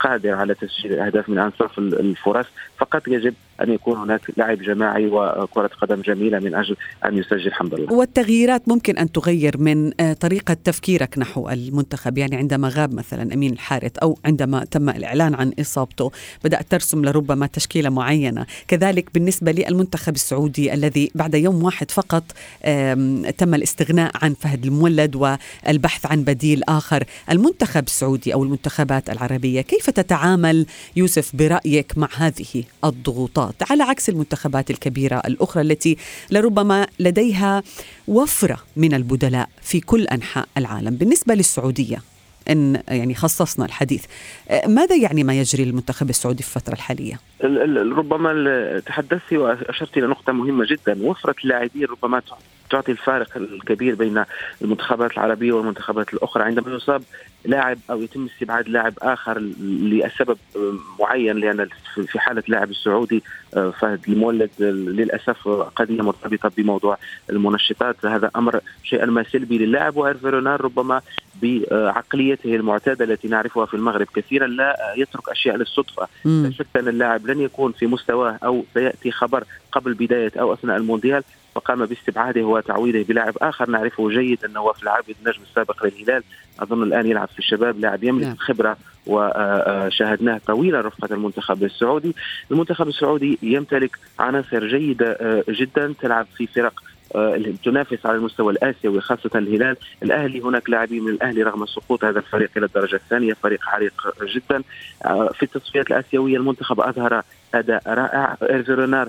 قادر 0.00 0.34
على 0.34 0.54
تسجيل 0.54 0.92
الأهداف 0.92 1.28
من 1.28 1.38
أنصاف 1.38 1.78
الفرص 1.78 2.46
فقط 2.78 3.08
يجب 3.08 3.34
أن 3.60 3.72
يكون 3.72 3.96
هناك 3.96 4.20
لعب 4.36 4.58
جماعي 4.58 5.06
وكرة 5.06 5.70
قدم 5.82 6.00
جميلة 6.00 6.38
من 6.38 6.54
أجل 6.54 6.76
أن 7.04 7.18
يسجل 7.18 7.52
حمد 7.52 7.74
الله. 7.74 7.92
والتغييرات 7.92 8.68
ممكن 8.68 8.98
أن 8.98 9.12
تغير 9.12 9.58
من 9.58 10.00
آه، 10.00 10.12
طريقة 10.12 10.54
تفكيرك 10.64 11.18
نحو 11.18 11.48
المنتخب، 11.48 12.18
يعني 12.18 12.36
عندما 12.36 12.68
غاب 12.68 12.94
مثلا 12.94 13.34
أمين 13.34 13.52
الحارث 13.52 13.98
أو 13.98 14.18
عندما 14.24 14.64
تم 14.64 14.88
الإعلان 14.88 15.34
عن 15.34 15.52
إصابته، 15.60 16.10
بدأت 16.44 16.70
ترسم 16.70 17.04
لربما 17.04 17.46
تشكيلة 17.46 17.90
معينة، 17.90 18.46
كذلك 18.68 19.14
بالنسبة 19.14 19.52
للمنتخب 19.52 20.14
السعودي 20.14 20.74
الذي 20.74 21.10
بعد 21.14 21.34
يوم 21.34 21.62
واحد 21.62 21.90
فقط 21.90 22.24
تم 23.38 23.54
الاستغناء 23.54 24.12
عن 24.22 24.34
فهد 24.34 24.64
المولد 24.64 25.16
والبحث 25.16 26.06
عن 26.06 26.22
بديل 26.22 26.62
آخر، 26.68 27.04
المنتخب 27.30 27.86
السعودي 27.86 28.34
أو 28.34 28.42
المنتخبات 28.42 29.10
العربية 29.10 29.60
كيف 29.60 29.90
تتعامل 29.90 30.66
يوسف 30.96 31.36
برأيك 31.36 31.98
مع 31.98 32.08
هذه 32.16 32.64
الضغوطات؟ 32.84 33.47
النقاط 33.48 33.70
على 33.70 33.82
عكس 33.82 34.08
المنتخبات 34.08 34.70
الكبيرة 34.70 35.22
الأخرى 35.26 35.62
التي 35.62 35.96
لربما 36.30 36.86
لديها 37.00 37.62
وفرة 38.08 38.58
من 38.76 38.94
البدلاء 38.94 39.48
في 39.62 39.80
كل 39.80 40.04
أنحاء 40.04 40.48
العالم. 40.56 40.96
بالنسبة 40.96 41.34
للسعودية 41.34 41.98
إن 42.50 42.82
يعني 42.88 43.14
خصصنا 43.14 43.64
الحديث 43.64 44.04
ماذا 44.66 44.96
يعني 44.96 45.24
ما 45.24 45.34
يجري 45.40 45.64
للمنتخب 45.64 46.10
السعودي 46.10 46.42
في 46.42 46.56
الفترة 46.56 46.74
الحالية؟ 46.74 47.20
ربما 47.96 48.82
تحدثت 48.86 49.32
وأشرت 49.32 49.98
إلى 49.98 50.06
نقطة 50.06 50.32
مهمة 50.32 50.66
جدا 50.70 51.06
وفرة 51.06 51.34
اللاعبين 51.44 51.84
ربما 51.84 52.22
تعطي 52.70 52.92
الفارق 52.92 53.36
الكبير 53.36 53.94
بين 53.94 54.24
المنتخبات 54.62 55.12
العربية 55.12 55.52
والمنتخبات 55.52 56.14
الأخرى. 56.14 56.44
عندما 56.44 56.74
يصاب 56.74 57.02
لاعب 57.44 57.78
أو 57.90 58.02
يتم 58.02 58.26
استبعاد 58.26 58.68
لاعب 58.68 58.94
آخر 59.02 59.38
لسبب 59.38 60.38
معين 61.00 61.36
لأن 61.36 61.68
في 62.06 62.18
حالة 62.18 62.42
اللاعب 62.48 62.70
السعودي 62.70 63.22
آه، 63.56 63.70
فهد 63.70 64.00
المولد 64.08 64.50
للأسف 64.60 65.48
قضية 65.48 66.02
مرتبطة 66.02 66.50
بموضوع 66.56 66.98
المنشطات. 67.30 68.06
هذا 68.06 68.30
أمر 68.36 68.60
شيئا 68.82 69.06
ما 69.06 69.22
سلبي 69.22 69.58
للاعب 69.58 69.96
وهيرفي 69.96 70.26
ربما 70.28 71.00
بعقليته 71.42 72.56
المعتادة 72.56 73.04
التي 73.04 73.28
نعرفها 73.28 73.66
في 73.66 73.74
المغرب. 73.74 74.06
كثيرا 74.14 74.46
لا 74.46 74.94
يترك 74.96 75.28
أشياء 75.28 75.56
للصدفة. 75.56 76.08
لا 76.24 76.50
شك 76.50 76.66
أن 76.76 76.88
اللاعب 76.88 77.26
لن 77.26 77.40
يكون 77.40 77.72
في 77.72 77.86
مستواه 77.86 78.38
أو 78.44 78.64
سيأتي 78.74 79.10
خبر 79.10 79.44
قبل 79.72 79.94
بداية 79.94 80.32
أو 80.40 80.52
أثناء 80.52 80.76
المونديال. 80.76 81.22
وقام 81.54 81.86
باستبعاده 81.86 82.42
وتعويضه 82.42 83.04
بلاعب 83.04 83.34
آخر. 83.42 83.70
نعرفه 83.70 84.10
جيدا 84.10 84.48
نواف 84.48 84.82
العابد 84.82 85.14
النجم 85.22 85.42
السابق 85.42 85.86
للهلال. 85.86 86.22
أظن 86.60 86.82
الآن 86.82 87.06
يلعب 87.06 87.28
في 87.28 87.38
الشباب 87.38 87.80
لاعب 87.80 88.04
يملك 88.04 88.26
نعم. 88.26 88.36
خبرة 88.36 88.76
وشاهدناه 89.06 90.40
طويلا 90.46 90.80
رفقة 90.80 91.14
المنتخب 91.14 91.64
السعودي. 91.64 92.14
المنتخب 92.50 92.88
السعودي 92.88 93.38
يمتلك 93.42 93.98
عناصر 94.18 94.66
جيدة 94.66 95.12
آه، 95.20 95.44
جدا. 95.48 95.94
تلعب 96.00 96.26
في 96.36 96.46
فرق 96.46 96.82
تنافس 97.64 98.06
على 98.06 98.16
المستوى 98.16 98.52
الآسيوي 98.52 99.00
خاصة 99.00 99.30
الهلال، 99.34 99.76
الأهلي 100.02 100.40
هناك 100.40 100.70
لاعبين 100.70 101.04
من 101.04 101.12
الأهلي 101.12 101.42
رغم 101.42 101.66
سقوط 101.66 102.04
هذا 102.04 102.18
الفريق 102.18 102.50
إلى 102.56 102.66
الدرجة 102.66 102.96
الثانية، 102.96 103.32
فريق 103.32 103.68
عريق 103.68 104.14
جدا. 104.22 104.62
آه، 105.04 105.28
في 105.28 105.42
التصفيات 105.42 105.90
الآسيوية 105.90 106.36
المنتخب 106.36 106.80
أظهر 106.80 107.22
أداء 107.54 107.82
رائع، 107.86 108.36
ايرفيرونار 108.42 109.08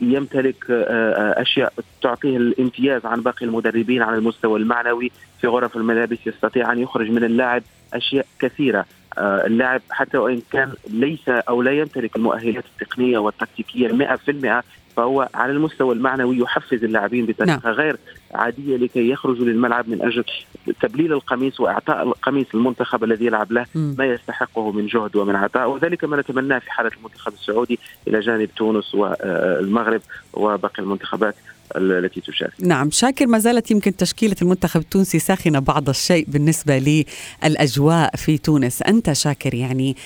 يمتلك 0.00 0.70
آه، 0.70 1.42
أشياء 1.42 1.72
تعطيه 2.02 2.36
الامتياز 2.36 3.06
عن 3.06 3.20
باقي 3.20 3.46
المدربين 3.46 4.02
على 4.02 4.16
المستوى 4.16 4.60
المعنوي. 4.60 5.10
في 5.40 5.46
غرف 5.46 5.76
الملابس 5.76 6.18
يستطيع 6.26 6.72
أن 6.72 6.78
يخرج 6.78 7.10
من 7.10 7.24
اللاعب 7.24 7.62
أشياء 7.94 8.26
كثيرة. 8.38 8.84
اللاعب 9.18 9.80
حتى 9.90 10.18
وإن 10.18 10.42
كان 10.52 10.72
ليس 10.90 11.28
أو 11.28 11.62
لا 11.62 11.72
يمتلك 11.72 12.16
المؤهلات 12.16 12.64
التقنية 12.64 13.18
والتكتيكية 13.18 13.88
100% 13.88 14.64
فهو 14.96 15.28
على 15.34 15.52
المستوى 15.52 15.94
المعنوي 15.94 16.38
يحفز 16.38 16.84
اللاعبين 16.84 17.26
بطريقة 17.26 17.60
نعم. 17.64 17.74
غير 17.74 17.96
عادية 18.34 18.76
لكي 18.76 19.10
يخرجوا 19.10 19.46
للملعب 19.46 19.88
من 19.88 20.02
أجل 20.02 20.24
تبليل 20.80 21.12
القميص 21.12 21.60
وإعطاء 21.60 22.02
القميص 22.02 22.46
المنتخب 22.54 23.04
الذي 23.04 23.26
يلعب 23.26 23.52
له 23.52 23.66
م. 23.74 23.94
ما 23.98 24.04
يستحقه 24.04 24.72
من 24.72 24.86
جهد 24.86 25.16
ومن 25.16 25.36
عطاء 25.36 25.70
وذلك 25.70 26.04
ما 26.04 26.16
نتمناه 26.16 26.58
في 26.58 26.72
حالة 26.72 26.90
المنتخب 26.98 27.32
السعودي 27.32 27.78
إلى 28.08 28.20
جانب 28.20 28.48
تونس 28.56 28.94
والمغرب 28.94 30.00
وباقي 30.32 30.82
المنتخبات 30.82 31.34
التي 31.76 32.20
تشارك. 32.20 32.52
نعم 32.60 32.90
شاكر 32.90 33.26
ما 33.26 33.38
زالت 33.38 33.70
يمكن 33.70 33.96
تشكيلة 33.96 34.36
المنتخب 34.42 34.80
التونسي 34.80 35.18
ساخنة 35.18 35.58
بعض 35.58 35.88
الشيء 35.88 36.24
بالنسبة 36.28 36.78
للأجواء 36.78 38.16
في 38.16 38.38
تونس. 38.38 38.82
أنت 38.82 39.12
شاكر 39.12 39.54
يعني 39.54 39.96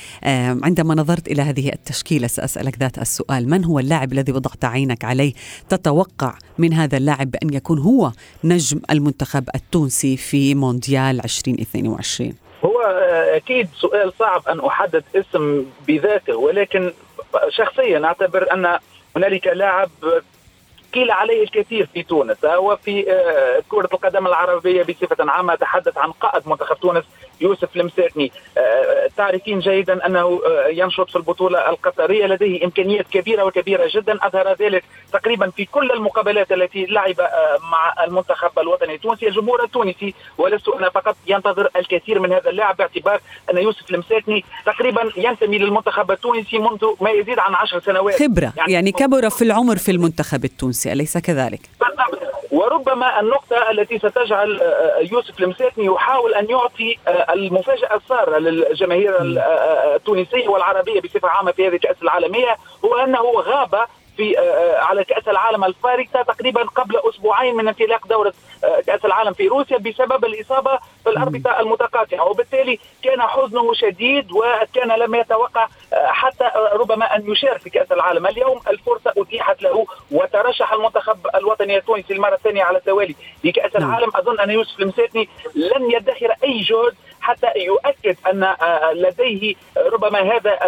عندما 0.62 0.94
نظرت 0.94 1.28
إلى 1.28 1.42
هذه 1.42 1.72
التشكيلة 1.72 2.26
سأسألك 2.26 2.78
ذات 2.78 2.98
السؤال 2.98 3.50
من 3.50 3.64
هو 3.64 3.78
اللاعب 3.78 4.12
الذي 4.12 4.32
وضعت 4.32 4.64
عينك 4.64 5.04
عليه 5.04 5.32
تتوقع 5.68 6.34
من 6.58 6.72
هذا 6.72 6.96
اللاعب 6.96 7.30
بأن 7.30 7.54
يكون 7.54 7.78
هو 7.78 8.12
نجم 8.44 8.80
المنتخب 8.90 9.48
التونسي 9.54 10.16
في 10.16 10.54
مونديال 10.54 11.24
2022 11.24 12.32
هو 12.64 12.80
آه، 12.80 13.36
أكيد 13.36 13.68
سؤال 13.80 14.12
صعب 14.18 14.48
أن 14.48 14.60
أحدد 14.60 15.04
اسم 15.14 15.64
بذاته 15.88 16.36
ولكن 16.36 16.92
شخصيا 17.48 18.04
أعتبر 18.04 18.52
أن 18.52 18.78
هنالك 19.16 19.46
لاعب 19.46 19.90
قيل 20.96 21.10
عليه 21.10 21.42
الكثير 21.42 21.86
في 21.86 22.02
تونس. 22.02 22.44
وفي 22.44 23.12
آه، 23.12 23.62
كرة 23.68 23.88
القدم 23.92 24.26
العربية 24.26 24.82
بصفة 24.82 25.30
عامة 25.30 25.54
تحدث 25.54 25.98
عن 25.98 26.12
قائد 26.12 26.48
منتخب 26.48 26.76
تونس 26.80 27.04
يوسف 27.40 27.76
المساكني 27.76 28.32
آه، 28.58 29.10
تعرفين 29.16 29.58
جيدا 29.58 30.06
أنه 30.06 30.40
آه، 30.46 30.68
ينشط 30.68 31.10
في 31.10 31.16
البطولة 31.16 31.70
القطرية. 31.70 32.26
لديه 32.26 32.64
إمكانيات 32.64 33.06
كبيرة 33.08 33.44
وكبيرة 33.44 33.90
جدا. 33.94 34.18
أظهر 34.22 34.52
ذلك 34.52 34.84
تقريبا 35.12 35.50
في 35.50 35.64
كل 35.64 35.90
المقابلات 35.90 36.52
التي 36.52 36.86
لعب 36.86 37.20
مع 37.72 38.04
المنتخب 38.04 38.58
الوطني 38.58 38.94
التونسي. 38.94 39.28
الجمهور 39.28 39.64
التونسي 39.64 40.14
ولست 40.38 40.68
أنا 40.68 40.90
فقط 40.90 41.16
ينتظر 41.26 41.68
الكثير 41.76 42.20
من 42.20 42.32
هذا 42.32 42.50
اللاعب 42.50 42.76
باعتبار 42.76 43.20
أن 43.52 43.58
يوسف 43.58 43.90
المساكني 43.90 44.44
تقريبا 44.66 45.10
ينتمي 45.16 45.58
للمنتخب 45.58 46.10
التونسي 46.10 46.58
منذ 46.58 46.86
ما 47.00 47.10
يزيد 47.10 47.38
عن 47.38 47.54
عشر 47.54 47.80
سنوات. 47.80 48.22
خبرة 48.22 48.52
يعني, 48.56 48.72
يعني 48.72 48.92
كبر 48.92 49.30
في 49.30 49.42
العمر 49.42 49.76
في 49.76 49.90
المنتخب 49.90 50.44
التونسي 50.44 50.92
أليس 50.92 51.18
كذلك؟ 51.18 51.60
وربما 52.50 53.20
النقطة 53.20 53.70
التي 53.70 53.98
ستجعل 53.98 54.60
آه، 54.60 54.98
يوسف 55.12 55.40
المساكني 55.40 55.84
يحاول 55.84 56.34
أن 56.34 56.50
يعطي 56.50 56.98
آه، 57.08 57.10
المفاجأة 57.30 57.96
السارة 57.96 58.38
للجماهير 58.38 59.16
آه، 59.38 59.96
التونسية 59.96 60.48
والعربية 60.48 61.00
بصفة 61.00 61.28
عامة 61.28 61.52
في 61.52 61.68
هذه 61.68 61.74
الكأس 61.74 61.96
العالمية 62.02 62.56
هو 62.84 62.94
أنه 62.94 63.22
غاب 63.40 63.86
في 64.16 64.38
على 64.78 65.04
كأس 65.04 65.28
العالم 65.28 65.64
الفارقة 65.64 66.22
تقريبا 66.22 66.62
قبل 66.62 66.96
أسبوعين 66.96 67.56
من 67.56 67.68
انطلاق 67.68 68.06
دورة 68.06 68.32
كأس 68.86 69.04
العالم 69.04 69.32
في 69.32 69.48
روسيا 69.48 69.78
بسبب 69.78 70.24
الإصابة 70.24 70.78
في 71.04 71.10
الأربطة 71.10 71.60
المتقاطعة 71.60 72.30
وبالتالي 72.30 72.78
كان 73.02 73.22
حزنه 73.22 73.74
شديد 73.74 74.32
وكان 74.32 74.98
لم 74.98 75.14
يتوقع 75.14 75.68
حتى 75.92 76.50
ربما 76.72 77.16
أن 77.16 77.32
يشارك 77.32 77.60
في 77.60 77.70
كأس 77.70 77.92
العالم 77.92 78.26
اليوم 78.26 78.60
الفرصة 78.68 79.12
أتيحت 79.18 79.62
له 79.62 79.86
وترشح 80.10 80.72
المنتخب 80.72 81.18
الوطني 81.34 81.76
التونسي 81.76 82.12
المرة 82.12 82.34
الثانية 82.34 82.62
على 82.62 82.78
التوالي 82.78 83.14
لكأس 83.44 83.76
نعم. 83.76 83.88
العالم 83.88 84.10
أظن 84.14 84.40
أن 84.40 84.50
يوسف 84.50 84.80
المساتني 84.80 85.28
لن 85.54 85.90
يدخر 85.90 86.32
أي 86.44 86.60
جهد 86.60 86.94
حتى 87.20 87.46
يؤكد 87.56 88.16
أن 88.26 88.42
آه، 88.42 88.92
لديه 88.92 89.54
ربما 89.92 90.20
هذا 90.20 90.58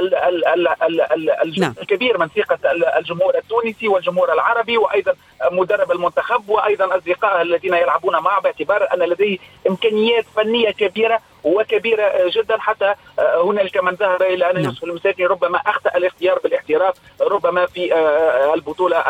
الجزء 1.42 1.60
نعم. 1.60 1.74
الكبير 1.80 2.18
من 2.18 2.28
ثقه 2.28 2.58
الجمهور 2.98 3.38
التونسي 3.38 3.88
والجمهور 3.88 4.32
العربي 4.32 4.78
وأيضا 4.78 5.14
مدرب 5.50 5.92
المنتخب 5.92 6.48
وأيضا 6.48 6.96
اصدقائه 6.96 7.42
الذين 7.42 7.74
يلعبون 7.88 8.18
معه 8.22 8.40
باعتبار 8.40 8.88
أن 8.94 8.98
لديه 8.98 9.38
إمكانيات 9.68 10.24
فنية 10.36 10.70
كبيرة 10.70 11.20
وكبيرة 11.44 12.30
جدا. 12.36 12.56
حتى 12.58 12.94
آه، 13.18 13.42
هنالك 13.44 13.76
من 13.76 13.92
ذهب 13.94 14.22
إلى 14.22 14.50
أن 14.50 14.54
نعم. 14.54 14.64
يوسف 14.64 14.84
المساكي 14.84 15.24
ربما 15.24 15.58
أخطأ 15.58 15.90
الاختيار 15.96 16.38
بالاحتراف 16.44 16.94
ربما 17.20 17.66
في 17.66 17.94
آه، 17.94 18.54
البطولة 18.54 19.04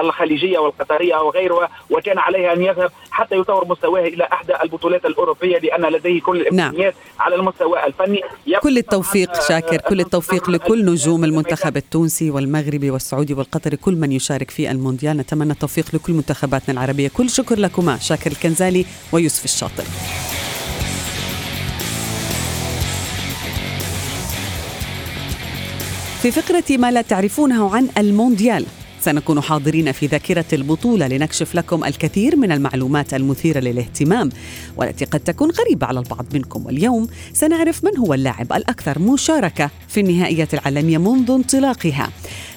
الخليجية 0.00 0.58
والقطرية 0.58 1.16
وغيرها 1.16 1.68
وكان 1.90 2.18
عليه 2.18 2.52
أن 2.52 2.62
يذهب 2.62 2.90
حتى 3.10 3.36
يطور 3.36 3.68
مستواه 3.68 4.00
إلى 4.00 4.28
أحدى 4.32 4.52
البطولات 4.62 5.06
الأوروبية 5.06 5.58
لأن 5.58 5.92
لديه 5.92 6.20
كل 6.20 6.40
الإمكانيات 6.40 6.94
نعم. 6.94 7.20
على 7.20 7.34
المستوى 7.34 7.86
الفني. 7.86 8.22
كل 8.62 8.78
التوفيق 8.78 9.40
شاكر. 9.48 9.76
كل 9.76 10.00
التوفيق 10.00 10.50
لكل 10.50 10.84
نجوم 10.84 11.24
المنتخب 11.24 11.76
التونسي 11.76 12.30
والمغربي 12.30 12.90
والسعودي 12.90 13.34
والقطري 13.34 13.76
كل 13.76 13.94
من 13.94 14.12
يشارك 14.12 14.50
في 14.50 14.70
المونديال. 14.70 15.16
نتمنى 15.16 15.52
التوفيق 15.52 15.84
لكل 15.94 16.12
منتخباتنا 16.12 16.74
العربية. 16.74 17.10
كل 17.16 17.30
شكر 17.30 17.58
لكما 17.58 17.98
شاكر 17.98 18.30
الكنزالي 18.30 18.86
ويوسف 19.12 19.44
الشاطر 19.44 19.84
في 26.22 26.30
فقرة 26.30 26.64
ما 26.76 26.90
لا 26.90 27.02
تعرفونه 27.02 27.76
عن 27.76 27.88
المونديال. 27.98 28.66
سنكون 29.00 29.40
حاضرين 29.40 29.92
في 29.92 30.06
ذاكرة 30.06 30.44
البطولة 30.52 31.06
لنكشف 31.06 31.54
لكم 31.54 31.84
الكثير 31.84 32.36
من 32.36 32.52
المعلومات 32.52 33.14
المثيرة 33.14 33.60
للاهتمام 33.60 34.28
والتي 34.76 35.04
قد 35.04 35.20
تكون 35.20 35.50
غريبة 35.50 35.86
على 35.86 35.98
البعض 36.00 36.26
منكم. 36.34 36.66
واليوم 36.66 37.08
سنعرف 37.32 37.84
من 37.84 37.98
هو 37.98 38.14
اللاعب 38.14 38.52
الأكثر 38.52 38.98
مشاركة 38.98 39.70
في 39.88 40.00
النهائيات 40.00 40.54
العالمية 40.54 40.98
منذ 40.98 41.30
انطلاقها. 41.30 42.10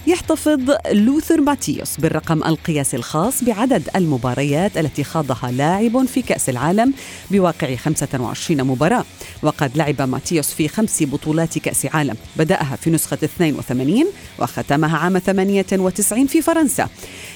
يحتفظ 0.07 0.59
لوثر 0.91 1.41
ماتيوس 1.41 1.97
بالرقم 1.97 2.43
القياسي 2.43 2.97
الخاص 2.97 3.43
بعدد 3.43 3.89
المباريات 3.95 4.77
التي 4.77 5.03
خاضها 5.03 5.51
لاعب 5.51 6.05
في 6.05 6.21
كأس 6.21 6.49
العالم 6.49 6.93
بواقع 7.31 7.75
25 7.75 8.63
مباراة. 8.63 9.05
وقد 9.43 9.77
لعب 9.77 10.01
ماتيوس 10.01 10.53
في 10.53 10.67
خمس 10.67 11.03
بطولات 11.03 11.57
كأس 11.57 11.85
عالم. 11.85 12.15
بدأها 12.37 12.75
في 12.75 12.89
نسخة 12.89 13.17
82 13.23 14.05
وختمها 14.39 14.97
عام 14.97 15.19
98 15.19 16.27
في 16.33 16.41
فرنسا. 16.41 16.89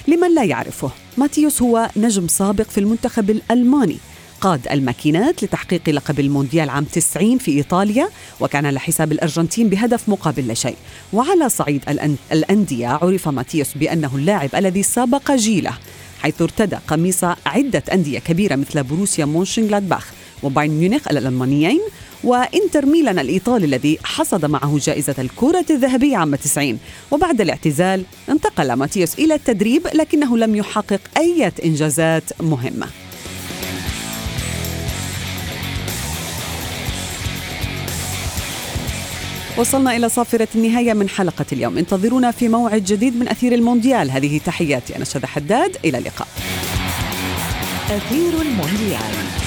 لمن 0.08 0.36
لا 0.36 0.44
يعرفه 0.44 0.92
ماتيوس 1.18 1.62
هو 1.62 1.90
نجم 1.98 2.28
سابق 2.28 2.70
في 2.70 2.80
المنتخب 2.80 3.30
الألماني. 3.30 3.98
قاد 4.42 4.68
الماكينات 4.72 5.44
لتحقيق 5.44 5.90
لقب 5.90 6.20
المونديال 6.20 6.70
عام 6.70 6.84
90 6.84 7.38
في 7.38 7.52
إيطاليا 7.52 8.10
وكان 8.40 8.66
على 8.66 8.80
حساب 8.80 9.12
الأرجنتين 9.12 9.70
بهدف 9.70 10.10
مقابل 10.10 10.48
لا 10.48 10.54
شيء. 10.54 10.76
وعلى 11.14 11.50
صعيد 11.50 11.84
الأندية 12.32 12.88
عرف 12.88 13.28
ماتيوس 13.28 13.74
بأنه 13.76 14.16
اللاعب 14.16 14.50
الذي 14.56 14.84
سبق 14.84 15.32
جيله 15.32 15.74
حيث 16.22 16.42
ارتدى 16.42 16.78
قميص 16.88 17.24
عدة 17.46 17.84
أندية 17.94 18.20
كبيرة 18.20 18.56
مثل 18.56 18.84
بروسيا 18.84 19.26
مونشنغلادباخ 19.26 20.12
وبايرن 20.44 20.74
ميونخ 20.74 21.08
الألمانيين 21.08 21.82
وإنتر 22.24 22.86
ميلان 22.86 23.20
الإيطالي 23.20 23.66
الذي 23.66 23.98
حصد 24.04 24.46
معه 24.46 24.78
جائزة 24.82 25.16
الكرة 25.20 25.66
الذهبية 25.70 26.18
عام 26.18 26.36
90 26.36 26.80
وبعد 27.12 27.42
الاعتزال 27.42 28.04
انتقل 28.30 28.74
ماتيوس 28.74 29.20
إلى 29.20 29.34
التدريب 29.34 29.88
لكنه 29.94 30.38
لم 30.38 30.56
يحقق 30.56 31.02
أي 31.18 31.52
إنجازات 31.66 32.24
مهمة. 32.42 32.88
وصلنا 39.58 39.96
إلى 39.96 40.10
صافرة 40.10 40.48
النهاية 40.56 40.94
من 40.94 41.10
حلقة 41.10 41.46
اليوم. 41.52 41.78
انتظرونا 41.78 42.32
في 42.32 42.48
موعد 42.48 42.84
جديد 42.84 43.16
من 43.20 43.28
أثير 43.28 43.54
المونديال. 43.54 44.12
هذه 44.12 44.40
تحياتي 44.46 44.96
أنا 44.96 45.06
شذى 45.06 45.28
حداد. 45.28 45.78
إلى 45.86 45.98
اللقاء. 45.98 46.28
أثير 47.90 48.42
المونديال. 48.42 49.47